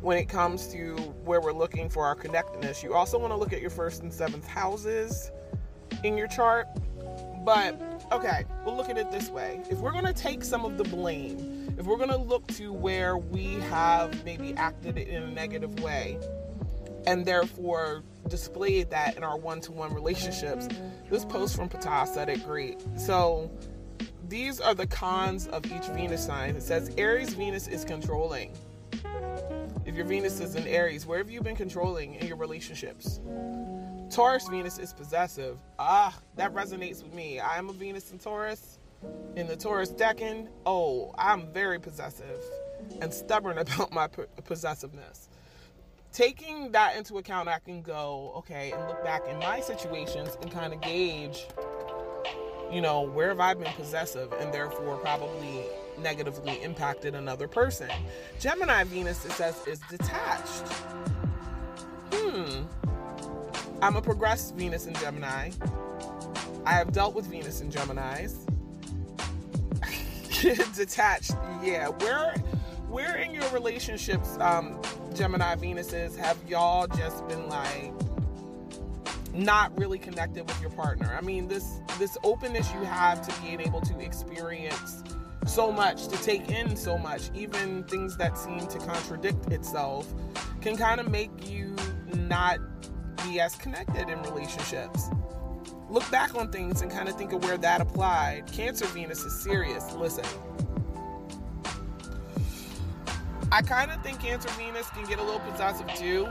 when 0.00 0.16
it 0.16 0.28
comes 0.28 0.66
to 0.68 0.96
where 1.24 1.40
we're 1.40 1.52
looking 1.52 1.88
for 1.88 2.04
our 2.04 2.14
connectedness. 2.14 2.82
You 2.82 2.94
also 2.94 3.18
want 3.18 3.32
to 3.32 3.36
look 3.36 3.52
at 3.52 3.60
your 3.60 3.70
first 3.70 4.02
and 4.02 4.12
seventh 4.12 4.46
houses 4.46 5.30
in 6.02 6.16
your 6.16 6.26
chart 6.26 6.66
but 7.44 7.78
okay, 8.12 8.44
we'll 8.64 8.76
look 8.76 8.88
at 8.88 8.98
it 8.98 9.10
this 9.10 9.28
way. 9.30 9.60
If 9.70 9.78
we're 9.78 9.92
going 9.92 10.06
to 10.06 10.12
take 10.12 10.44
some 10.44 10.64
of 10.64 10.76
the 10.76 10.84
blame, 10.84 11.74
if 11.78 11.86
we're 11.86 11.96
going 11.96 12.10
to 12.10 12.16
look 12.16 12.46
to 12.48 12.72
where 12.72 13.16
we 13.16 13.54
have 13.70 14.24
maybe 14.24 14.54
acted 14.54 14.98
in 14.98 15.22
a 15.22 15.30
negative 15.30 15.80
way 15.80 16.18
and 17.06 17.24
therefore 17.24 18.02
displayed 18.28 18.90
that 18.90 19.16
in 19.16 19.24
our 19.24 19.38
one 19.38 19.60
to 19.62 19.72
one 19.72 19.94
relationships, 19.94 20.68
this 21.08 21.24
post 21.24 21.56
from 21.56 21.68
Pata 21.68 22.10
said 22.10 22.28
it 22.28 22.44
great. 22.44 22.80
So 22.98 23.50
these 24.28 24.60
are 24.60 24.74
the 24.74 24.86
cons 24.86 25.46
of 25.48 25.64
each 25.66 25.86
Venus 25.88 26.24
sign. 26.24 26.56
It 26.56 26.62
says 26.62 26.94
Aries 26.98 27.34
Venus 27.34 27.68
is 27.68 27.84
controlling. 27.84 28.54
If 29.86 29.96
your 29.96 30.04
Venus 30.04 30.40
is 30.40 30.54
in 30.54 30.66
Aries, 30.66 31.06
where 31.06 31.18
have 31.18 31.30
you 31.30 31.40
been 31.40 31.56
controlling 31.56 32.14
in 32.16 32.26
your 32.26 32.36
relationships? 32.36 33.20
Taurus 34.10 34.48
Venus 34.48 34.78
is 34.78 34.92
possessive. 34.92 35.56
Ah, 35.78 36.18
that 36.34 36.52
resonates 36.52 37.02
with 37.02 37.14
me. 37.14 37.40
I'm 37.40 37.68
a 37.68 37.72
Venus 37.72 38.10
in 38.10 38.18
Taurus. 38.18 38.78
In 39.36 39.46
the 39.46 39.56
Taurus 39.56 39.92
decan, 39.92 40.48
oh, 40.66 41.14
I'm 41.16 41.46
very 41.52 41.78
possessive 41.78 42.42
and 43.00 43.14
stubborn 43.14 43.58
about 43.58 43.92
my 43.92 44.08
possessiveness. 44.44 45.28
Taking 46.12 46.72
that 46.72 46.96
into 46.96 47.18
account, 47.18 47.48
I 47.48 47.60
can 47.60 47.82
go, 47.82 48.32
okay, 48.38 48.72
and 48.72 48.88
look 48.88 49.04
back 49.04 49.22
in 49.28 49.38
my 49.38 49.60
situations 49.60 50.36
and 50.42 50.50
kind 50.50 50.72
of 50.72 50.80
gauge, 50.80 51.46
you 52.72 52.80
know, 52.80 53.02
where 53.02 53.28
have 53.28 53.38
I 53.38 53.54
been 53.54 53.72
possessive 53.74 54.32
and 54.40 54.52
therefore 54.52 54.96
probably 54.96 55.62
negatively 56.00 56.60
impacted 56.64 57.14
another 57.14 57.46
person. 57.46 57.88
Gemini 58.40 58.82
Venus, 58.84 59.24
it 59.24 59.32
says, 59.32 59.64
is 59.68 59.78
detached. 59.88 60.66
Hmm 62.12 62.64
I'm 63.82 63.96
a 63.96 64.02
progressed 64.02 64.54
Venus 64.56 64.86
in 64.86 64.94
Gemini. 64.94 65.50
I 66.66 66.72
have 66.72 66.92
dealt 66.92 67.14
with 67.14 67.26
Venus 67.26 67.62
in 67.62 67.70
Geminis. 67.70 68.36
Detached, 70.76 71.32
yeah. 71.62 71.88
Where, 71.88 72.34
where 72.88 73.16
in 73.16 73.32
your 73.32 73.48
relationships, 73.50 74.36
um, 74.38 74.80
Gemini 75.14 75.54
Venuses, 75.56 76.14
have 76.16 76.36
y'all 76.46 76.86
just 76.88 77.26
been 77.26 77.48
like 77.48 77.92
not 79.32 79.76
really 79.78 79.98
connected 79.98 80.46
with 80.46 80.60
your 80.60 80.70
partner? 80.70 81.16
I 81.16 81.22
mean, 81.22 81.48
this 81.48 81.80
this 81.98 82.18
openness 82.22 82.70
you 82.74 82.80
have 82.80 83.26
to 83.26 83.42
being 83.42 83.60
able 83.60 83.80
to 83.82 83.98
experience 84.00 85.02
so 85.46 85.72
much, 85.72 86.08
to 86.08 86.22
take 86.22 86.50
in 86.50 86.76
so 86.76 86.98
much, 86.98 87.30
even 87.34 87.84
things 87.84 88.16
that 88.18 88.36
seem 88.36 88.66
to 88.66 88.78
contradict 88.78 89.50
itself, 89.52 90.12
can 90.60 90.76
kind 90.76 91.00
of 91.00 91.10
make 91.10 91.50
you 91.50 91.74
not 92.14 92.58
be 93.24 93.40
as 93.40 93.54
connected 93.56 94.08
in 94.08 94.22
relationships. 94.22 95.08
Look 95.88 96.08
back 96.10 96.34
on 96.34 96.52
things 96.52 96.82
and 96.82 96.90
kind 96.90 97.08
of 97.08 97.16
think 97.16 97.32
of 97.32 97.42
where 97.42 97.58
that 97.58 97.80
applied. 97.80 98.50
Cancer 98.52 98.86
Venus 98.86 99.24
is 99.24 99.42
serious. 99.42 99.92
Listen. 99.94 100.24
I 103.52 103.62
kind 103.62 103.90
of 103.90 104.00
think 104.02 104.20
Cancer 104.20 104.48
Venus 104.50 104.88
can 104.90 105.04
get 105.06 105.18
a 105.18 105.22
little 105.22 105.40
possessive 105.40 105.88
too, 105.94 106.28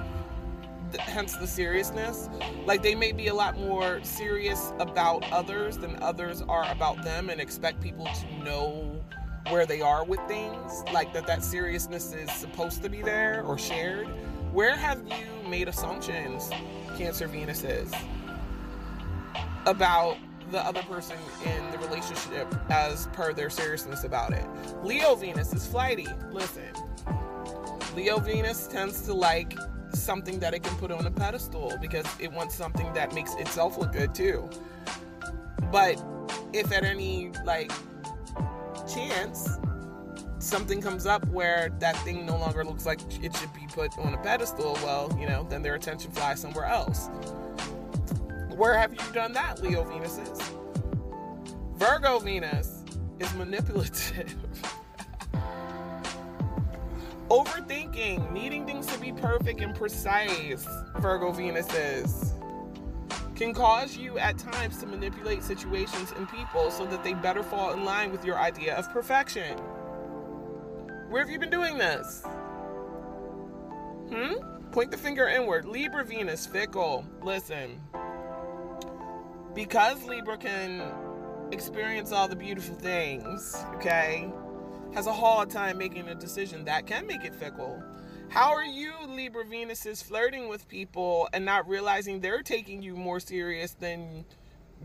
hence 0.97 1.35
the 1.35 1.45
seriousness. 1.45 2.29
Like 2.65 2.81
they 2.81 2.95
may 2.95 3.11
be 3.11 3.27
a 3.27 3.33
lot 3.33 3.57
more 3.57 4.01
serious 4.03 4.71
about 4.79 5.29
others 5.31 5.77
than 5.77 6.01
others 6.01 6.41
are 6.43 6.69
about 6.71 7.03
them 7.03 7.29
and 7.29 7.41
expect 7.41 7.81
people 7.81 8.05
to 8.05 8.43
know 8.43 9.01
where 9.49 9.65
they 9.65 9.81
are 9.81 10.05
with 10.05 10.21
things, 10.29 10.83
like 10.93 11.11
that 11.13 11.27
that 11.27 11.43
seriousness 11.43 12.13
is 12.13 12.31
supposed 12.31 12.81
to 12.83 12.89
be 12.89 13.01
there 13.01 13.43
or 13.43 13.57
shared. 13.57 14.07
Where 14.53 14.75
have 14.75 15.01
you 15.07 15.49
made 15.49 15.67
assumptions 15.67 16.49
Cancer 16.99 17.27
Venus 17.27 17.63
is 17.63 17.89
about 19.65 20.17
the 20.51 20.59
other 20.59 20.83
person 20.83 21.15
in 21.45 21.71
the 21.71 21.77
relationship 21.77 22.53
as 22.69 23.07
per 23.13 23.31
their 23.31 23.49
seriousness 23.49 24.03
about 24.03 24.33
it. 24.33 24.45
Leo 24.83 25.15
Venus 25.15 25.53
is 25.53 25.65
flighty. 25.65 26.07
Listen, 26.29 26.73
Leo 27.95 28.19
Venus 28.19 28.67
tends 28.67 29.03
to 29.03 29.13
like 29.13 29.57
something 29.93 30.39
that 30.39 30.53
it 30.53 30.61
can 30.61 30.75
put 30.75 30.91
on 30.91 31.05
a 31.07 31.11
pedestal 31.11 31.77
because 31.79 32.05
it 32.19 32.33
wants 32.33 32.53
something 32.53 32.91
that 32.91 33.13
makes 33.13 33.33
itself 33.35 33.77
look 33.77 33.93
good 33.93 34.13
too. 34.13 34.49
But 35.71 36.03
if 36.51 36.69
at 36.73 36.83
any 36.83 37.31
like 37.45 37.71
chance 38.93 39.47
something 40.39 40.81
comes 40.81 41.05
up 41.05 41.27
where 41.27 41.69
that 41.79 41.95
thing 41.97 42.25
no 42.25 42.37
longer 42.37 42.63
looks 42.63 42.85
like 42.85 42.99
it 43.23 43.35
should 43.35 43.53
be 43.53 43.67
put 43.73 43.97
on 43.99 44.13
a 44.13 44.17
pedestal, 44.17 44.73
well, 44.83 45.15
you 45.19 45.27
know, 45.27 45.45
then 45.49 45.61
their 45.61 45.75
attention 45.75 46.11
flies 46.11 46.39
somewhere 46.39 46.65
else. 46.65 47.09
Where 48.55 48.77
have 48.77 48.93
you 48.93 48.99
done 49.13 49.33
that, 49.33 49.61
Leo 49.61 49.83
Venuses? 49.83 50.41
Virgo 51.75 52.19
Venus 52.19 52.83
is 53.19 53.33
manipulative. 53.35 54.35
Overthinking, 57.29 58.31
needing 58.31 58.65
things 58.65 58.87
to 58.87 58.99
be 58.99 59.11
perfect 59.13 59.61
and 59.61 59.75
precise, 59.75 60.67
Virgo 60.97 61.31
Venuses, 61.31 62.33
can 63.35 63.53
cause 63.53 63.95
you 63.95 64.17
at 64.17 64.37
times 64.37 64.77
to 64.77 64.85
manipulate 64.85 65.43
situations 65.43 66.11
and 66.17 66.27
people 66.29 66.71
so 66.71 66.85
that 66.87 67.03
they 67.03 67.13
better 67.13 67.43
fall 67.43 67.71
in 67.73 67.85
line 67.85 68.11
with 68.11 68.25
your 68.25 68.37
idea 68.37 68.75
of 68.75 68.91
perfection. 68.91 69.57
Where 71.09 71.21
have 71.21 71.31
you 71.31 71.39
been 71.39 71.49
doing 71.49 71.79
this? 71.79 72.21
Hmm? 74.09 74.33
Point 74.71 74.91
the 74.91 74.97
finger 74.97 75.27
inward. 75.27 75.65
Libra 75.65 76.05
Venus, 76.05 76.45
fickle. 76.45 77.03
Listen. 77.23 77.81
Because 79.55 80.03
Libra 80.03 80.37
can 80.37 80.83
experience 81.51 82.11
all 82.11 82.27
the 82.27 82.35
beautiful 82.35 82.75
things, 82.75 83.57
okay, 83.73 84.31
has 84.93 85.07
a 85.07 85.13
hard 85.13 85.49
time 85.49 85.79
making 85.79 86.07
a 86.09 86.13
decision 86.13 86.63
that 86.65 86.85
can 86.85 87.07
make 87.07 87.25
it 87.25 87.33
fickle. 87.33 87.81
How 88.29 88.53
are 88.53 88.63
you, 88.63 88.93
Libra 89.07 89.45
Venuses, 89.45 90.03
flirting 90.03 90.47
with 90.47 90.67
people 90.67 91.27
and 91.33 91.43
not 91.43 91.67
realizing 91.67 92.19
they're 92.19 92.43
taking 92.43 92.83
you 92.83 92.95
more 92.95 93.19
serious 93.19 93.71
than 93.73 94.25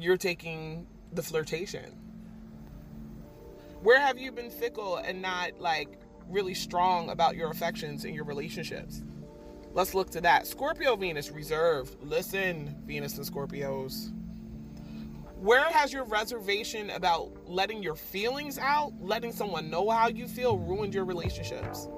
you're 0.00 0.16
taking 0.16 0.86
the 1.12 1.22
flirtation? 1.22 2.00
Where 3.82 4.00
have 4.00 4.18
you 4.18 4.32
been 4.32 4.48
fickle 4.48 4.96
and 4.96 5.20
not 5.20 5.60
like 5.60 5.98
really 6.28 6.54
strong 6.54 7.10
about 7.10 7.36
your 7.36 7.50
affections 7.50 8.04
and 8.04 8.14
your 8.14 8.24
relationships? 8.24 9.02
Let's 9.72 9.92
look 9.92 10.10
to 10.10 10.20
that. 10.20 10.46
Scorpio 10.46 10.94
Venus, 10.94 11.30
reserved. 11.30 11.96
Listen, 12.02 12.76
Venus 12.86 13.18
and 13.18 13.26
Scorpios. 13.26 14.12
Where 15.36 15.64
has 15.64 15.92
your 15.92 16.04
reservation 16.04 16.90
about 16.90 17.32
letting 17.46 17.82
your 17.82 17.96
feelings 17.96 18.56
out, 18.56 18.92
letting 19.00 19.32
someone 19.32 19.68
know 19.68 19.90
how 19.90 20.08
you 20.08 20.28
feel, 20.28 20.58
ruined 20.58 20.94
your 20.94 21.04
relationships? 21.04 21.88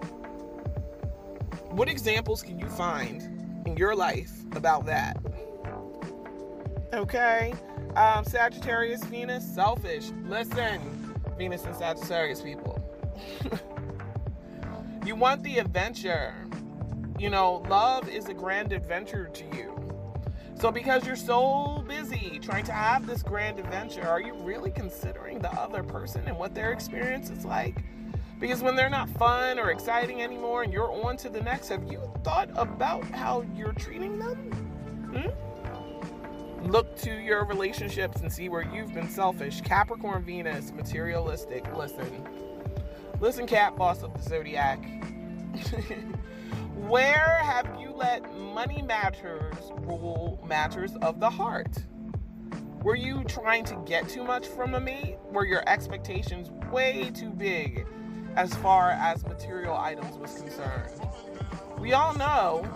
What 1.71 1.89
examples 1.89 2.43
can 2.43 2.59
you 2.59 2.69
find 2.71 3.23
in 3.67 3.77
your 3.77 3.95
life 3.95 4.33
about 4.53 4.87
that? 4.87 5.19
Okay. 6.95 7.53
Um, 7.95 8.25
Sagittarius 8.25 9.05
Venus, 9.05 9.47
selfish. 9.47 10.11
Listen, 10.25 11.15
Venus 11.37 11.65
and 11.67 11.77
Sagittarius 11.77 12.41
people. 12.41 12.83
you 15.07 15.15
want 15.15 15.43
the 15.43 15.59
adventure. 15.59 16.35
You 17.19 17.31
know, 17.31 17.65
love 17.69 18.09
is 18.09 18.29
a 18.29 18.35
grand 18.35 18.73
adventure 18.73 19.31
to 19.33 19.45
you. 19.57 19.73
So, 20.59 20.71
because 20.71 21.07
you're 21.07 21.17
so 21.17 21.85
busy 21.87 22.39
trying 22.43 22.65
to 22.65 22.73
have 22.73 23.07
this 23.07 23.23
grand 23.23 23.59
adventure, 23.59 24.07
are 24.09 24.21
you 24.21 24.35
really 24.35 24.71
considering 24.71 25.39
the 25.39 25.53
other 25.53 25.83
person 25.83 26.23
and 26.27 26.37
what 26.39 26.55
their 26.55 26.73
experience 26.73 27.31
is 27.31 27.45
like? 27.45 27.77
Because 28.41 28.63
when 28.63 28.75
they're 28.75 28.91
not 28.91 29.09
fun 29.11 29.59
or 29.59 29.71
exciting 29.71 30.23
anymore 30.23 30.63
and 30.63 30.73
you're 30.73 30.93
on 31.05 31.17
to 31.19 31.29
the 31.29 31.41
next, 31.41 31.69
have 31.69 31.85
you 31.91 32.01
thought 32.25 32.49
about 32.55 33.05
how 33.05 33.45
you're 33.55 33.73
treating 33.73 34.19
them? 34.19 34.37
Hmm? 35.13 36.71
Look 36.71 36.97
to 36.99 37.13
your 37.13 37.45
relationships 37.45 38.23
and 38.23 38.33
see 38.33 38.49
where 38.49 38.63
you've 38.75 38.93
been 38.93 39.09
selfish. 39.09 39.61
Capricorn 39.61 40.25
Venus, 40.25 40.73
materialistic. 40.73 41.65
Listen. 41.77 42.25
Listen, 43.19 43.47
Cap, 43.47 43.77
boss 43.77 44.03
of 44.03 44.13
the 44.13 44.23
zodiac. 44.29 44.79
Where 46.75 47.41
have 47.43 47.67
you 47.81 47.91
let 47.91 48.31
money 48.37 48.83
matters 48.83 49.73
rule 49.79 50.45
matters 50.47 50.95
of 50.97 51.19
the 51.19 51.31
heart? 51.31 51.79
Were 52.83 52.95
you 52.95 53.25
trying 53.25 53.65
to 53.65 53.77
get 53.87 54.07
too 54.09 54.23
much 54.23 54.47
from 54.47 54.75
a 54.75 54.81
mate? 54.81 55.17
Were 55.31 55.47
your 55.47 55.67
expectations 55.67 56.51
way 56.71 57.11
too 57.15 57.31
big 57.31 57.87
as 58.37 58.55
far 58.57 58.91
as 58.91 59.25
material 59.25 59.75
items 59.75 60.19
was 60.19 60.35
concerned? 60.35 61.01
We 61.79 61.95
all 61.95 62.15
know 62.15 62.69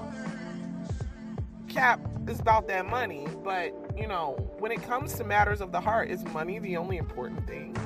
Cap 1.69 2.01
is 2.27 2.41
about 2.41 2.67
that 2.69 2.87
money, 2.87 3.27
but 3.45 3.75
you 3.97 4.07
know, 4.07 4.37
when 4.59 4.73
it 4.73 4.83
comes 4.83 5.15
to 5.15 5.25
matters 5.25 5.61
of 5.61 5.71
the 5.71 5.81
heart, 5.81 6.11
is 6.11 6.25
money 6.25 6.59
the 6.59 6.79
only 6.79 6.97
important 6.97 7.47
thing? 7.47 7.77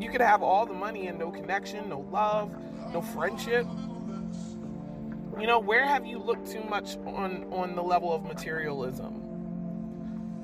You 0.00 0.10
could 0.10 0.20
have 0.20 0.42
all 0.42 0.66
the 0.66 0.74
money 0.74 1.06
and 1.06 1.18
no 1.18 1.30
connection, 1.30 1.88
no 1.88 2.00
love, 2.10 2.54
no 2.92 3.00
friendship 3.00 3.66
you 5.40 5.46
know, 5.46 5.58
where 5.58 5.84
have 5.84 6.06
you 6.06 6.18
looked 6.18 6.50
too 6.50 6.62
much 6.62 6.96
on 7.06 7.46
on 7.50 7.74
the 7.74 7.82
level 7.82 8.12
of 8.12 8.24
materialism? 8.24 9.20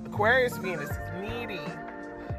Aquarius 0.04 0.56
Venus 0.58 0.90
is 0.90 0.98
needy. 1.20 1.60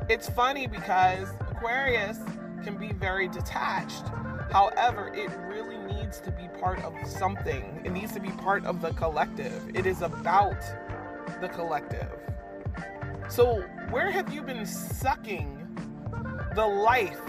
It's 0.10 0.30
funny 0.30 0.68
because 0.68 1.30
Aquarius 1.50 2.20
can 2.64 2.78
be 2.78 2.92
very 2.92 3.28
detached. 3.30 4.08
However, 4.52 5.12
it 5.16 5.32
really 5.48 5.78
needs 5.78 6.20
to 6.22 6.32
be 6.32 6.50
part 6.60 6.84
of 6.84 6.94
something. 7.08 7.82
It 7.86 7.92
needs 7.92 8.12
to 8.14 8.20
be 8.20 8.30
part 8.32 8.66
of 8.66 8.82
the 8.82 8.92
collective. 8.92 9.72
It 9.74 9.86
is 9.86 10.02
about 10.02 10.60
the 11.40 11.48
collective. 11.48 12.12
So, 13.30 13.62
where 13.90 14.12
have 14.12 14.34
you 14.34 14.42
been 14.42 14.66
sucking 14.66 15.61
the 16.56 16.66
life 16.66 17.22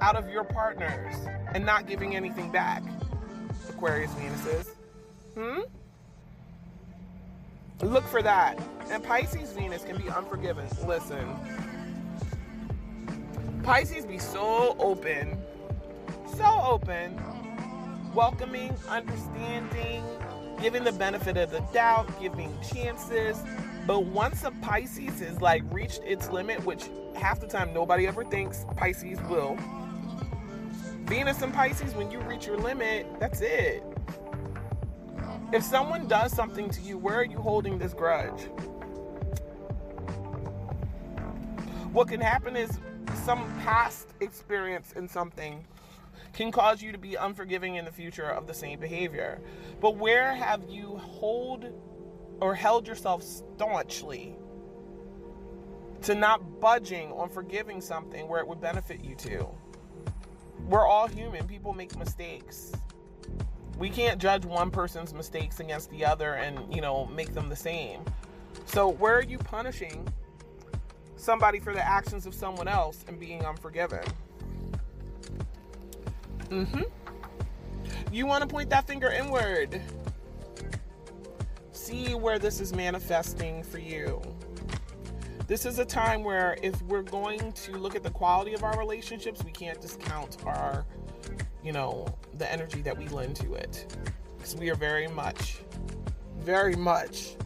out 0.00 0.16
of 0.16 0.28
your 0.28 0.44
partners 0.44 1.14
and 1.54 1.64
not 1.64 1.86
giving 1.86 2.16
anything 2.16 2.50
back? 2.50 2.82
Aquarius 3.68 4.12
Venuses. 4.14 4.66
Hmm? 5.34 5.60
Look 7.82 8.04
for 8.04 8.22
that. 8.22 8.60
And 8.90 9.02
Pisces 9.02 9.52
Venus 9.52 9.84
can 9.84 9.96
be 9.96 10.08
unforgiving. 10.08 10.68
Listen. 10.86 11.26
Pisces 13.62 14.04
be 14.04 14.18
so 14.18 14.76
open. 14.78 15.38
So 16.36 16.44
open. 16.62 17.20
Welcoming, 18.14 18.74
understanding, 18.88 20.04
giving 20.60 20.84
the 20.84 20.92
benefit 20.92 21.36
of 21.36 21.50
the 21.50 21.60
doubt, 21.72 22.08
giving 22.20 22.56
chances. 22.72 23.38
But 23.86 24.04
once 24.04 24.44
a 24.44 24.50
Pisces 24.62 25.20
is 25.20 25.40
like 25.40 25.62
reached 25.72 26.02
its 26.04 26.30
limit, 26.30 26.64
which 26.64 26.88
half 27.16 27.40
the 27.40 27.48
time 27.48 27.74
nobody 27.74 28.06
ever 28.06 28.24
thinks 28.24 28.64
Pisces 28.76 29.20
will, 29.28 29.56
Venus 31.04 31.42
and 31.42 31.52
Pisces, 31.52 31.94
when 31.94 32.10
you 32.10 32.20
reach 32.20 32.46
your 32.46 32.56
limit, 32.56 33.06
that's 33.18 33.40
it. 33.40 33.82
If 35.52 35.62
someone 35.62 36.08
does 36.08 36.32
something 36.32 36.70
to 36.70 36.80
you, 36.80 36.96
where 36.96 37.16
are 37.16 37.24
you 37.24 37.38
holding 37.38 37.78
this 37.78 37.92
grudge? 37.92 38.40
What 41.92 42.08
can 42.08 42.20
happen 42.20 42.56
is 42.56 42.78
some 43.24 43.52
past 43.60 44.08
experience 44.20 44.92
in 44.92 45.06
something 45.08 45.66
can 46.32 46.50
cause 46.50 46.80
you 46.80 46.92
to 46.92 46.98
be 46.98 47.16
unforgiving 47.16 47.74
in 47.74 47.84
the 47.84 47.92
future 47.92 48.30
of 48.30 48.46
the 48.46 48.54
same 48.54 48.80
behavior. 48.80 49.40
But 49.80 49.96
where 49.96 50.32
have 50.32 50.62
you 50.68 50.96
hold 50.96 51.66
or 52.42 52.54
held 52.54 52.86
yourself 52.86 53.22
staunchly 53.22 54.36
to 56.02 56.14
not 56.14 56.60
budging 56.60 57.12
on 57.12 57.28
forgiving 57.28 57.80
something 57.80 58.28
where 58.28 58.40
it 58.40 58.48
would 58.48 58.60
benefit 58.60 59.02
you 59.04 59.14
to? 59.14 59.48
we're 60.68 60.86
all 60.86 61.06
human. 61.06 61.46
People 61.46 61.72
make 61.74 61.96
mistakes. 61.98 62.72
We 63.78 63.90
can't 63.90 64.20
judge 64.20 64.44
one 64.44 64.70
person's 64.70 65.12
mistakes 65.12 65.60
against 65.60 65.90
the 65.90 66.04
other 66.04 66.34
and, 66.34 66.72
you 66.74 66.80
know, 66.80 67.06
make 67.06 67.34
them 67.34 67.48
the 67.48 67.56
same. 67.56 68.00
So, 68.66 68.88
where 68.88 69.16
are 69.16 69.22
you 69.22 69.38
punishing 69.38 70.06
somebody 71.16 71.58
for 71.58 71.72
the 71.72 71.86
actions 71.86 72.26
of 72.26 72.34
someone 72.34 72.68
else 72.68 73.04
and 73.08 73.18
being 73.18 73.44
unforgiven? 73.44 74.04
Mm 76.48 76.66
Mhm. 76.66 76.90
You 78.12 78.26
want 78.26 78.42
to 78.42 78.48
point 78.48 78.70
that 78.70 78.86
finger 78.86 79.10
inward. 79.10 79.80
See 81.92 82.14
where 82.14 82.38
this 82.38 82.58
is 82.58 82.74
manifesting 82.74 83.62
for 83.62 83.78
you. 83.78 84.22
This 85.46 85.66
is 85.66 85.78
a 85.78 85.84
time 85.84 86.24
where 86.24 86.56
if 86.62 86.80
we're 86.84 87.02
going 87.02 87.52
to 87.52 87.72
look 87.72 87.94
at 87.94 88.02
the 88.02 88.08
quality 88.08 88.54
of 88.54 88.64
our 88.64 88.78
relationships, 88.78 89.44
we 89.44 89.50
can't 89.50 89.78
discount 89.78 90.38
our, 90.46 90.86
you 91.62 91.70
know, 91.70 92.06
the 92.38 92.50
energy 92.50 92.80
that 92.80 92.96
we 92.96 93.08
lend 93.08 93.36
to 93.36 93.52
it. 93.52 93.94
Because 94.38 94.56
we 94.56 94.70
are 94.70 94.74
very 94.74 95.06
much, 95.06 95.58
very 96.38 96.76
much 96.76 97.36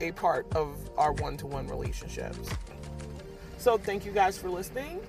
a 0.00 0.10
part 0.10 0.52
of 0.56 0.76
our 0.98 1.12
one 1.12 1.36
to 1.36 1.46
one 1.46 1.68
relationships. 1.68 2.50
So, 3.56 3.78
thank 3.78 4.04
you 4.04 4.10
guys 4.10 4.36
for 4.36 4.50
listening. 4.50 5.00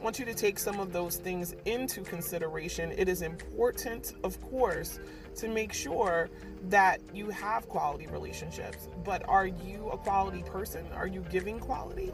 I 0.00 0.02
want 0.02 0.18
you 0.18 0.24
to 0.24 0.34
take 0.34 0.58
some 0.58 0.80
of 0.80 0.94
those 0.94 1.18
things 1.18 1.54
into 1.66 2.00
consideration. 2.00 2.90
It 2.96 3.10
is 3.10 3.20
important, 3.20 4.14
of 4.24 4.40
course, 4.40 4.98
to 5.36 5.48
make 5.48 5.74
sure 5.74 6.30
that 6.68 7.00
you 7.12 7.30
have 7.30 7.68
quality 7.68 8.06
relationships. 8.06 8.88
But 9.04 9.28
are 9.28 9.46
you 9.46 9.88
a 9.92 9.98
quality 9.98 10.42
person? 10.42 10.86
Are 10.94 11.06
you 11.06 11.24
giving 11.30 11.58
quality? 11.58 12.12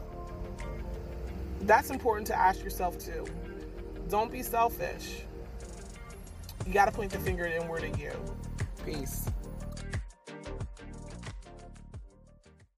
That's 1.61 1.89
important 1.89 2.27
to 2.27 2.37
ask 2.37 2.63
yourself 2.63 2.97
too. 2.97 3.25
Don't 4.09 4.31
be 4.31 4.41
selfish. 4.41 5.21
You 6.65 6.73
got 6.73 6.85
to 6.85 6.91
point 6.91 7.11
the 7.11 7.19
finger 7.19 7.45
inward 7.45 7.83
at 7.83 7.99
you. 7.99 8.11
Peace. 8.85 9.25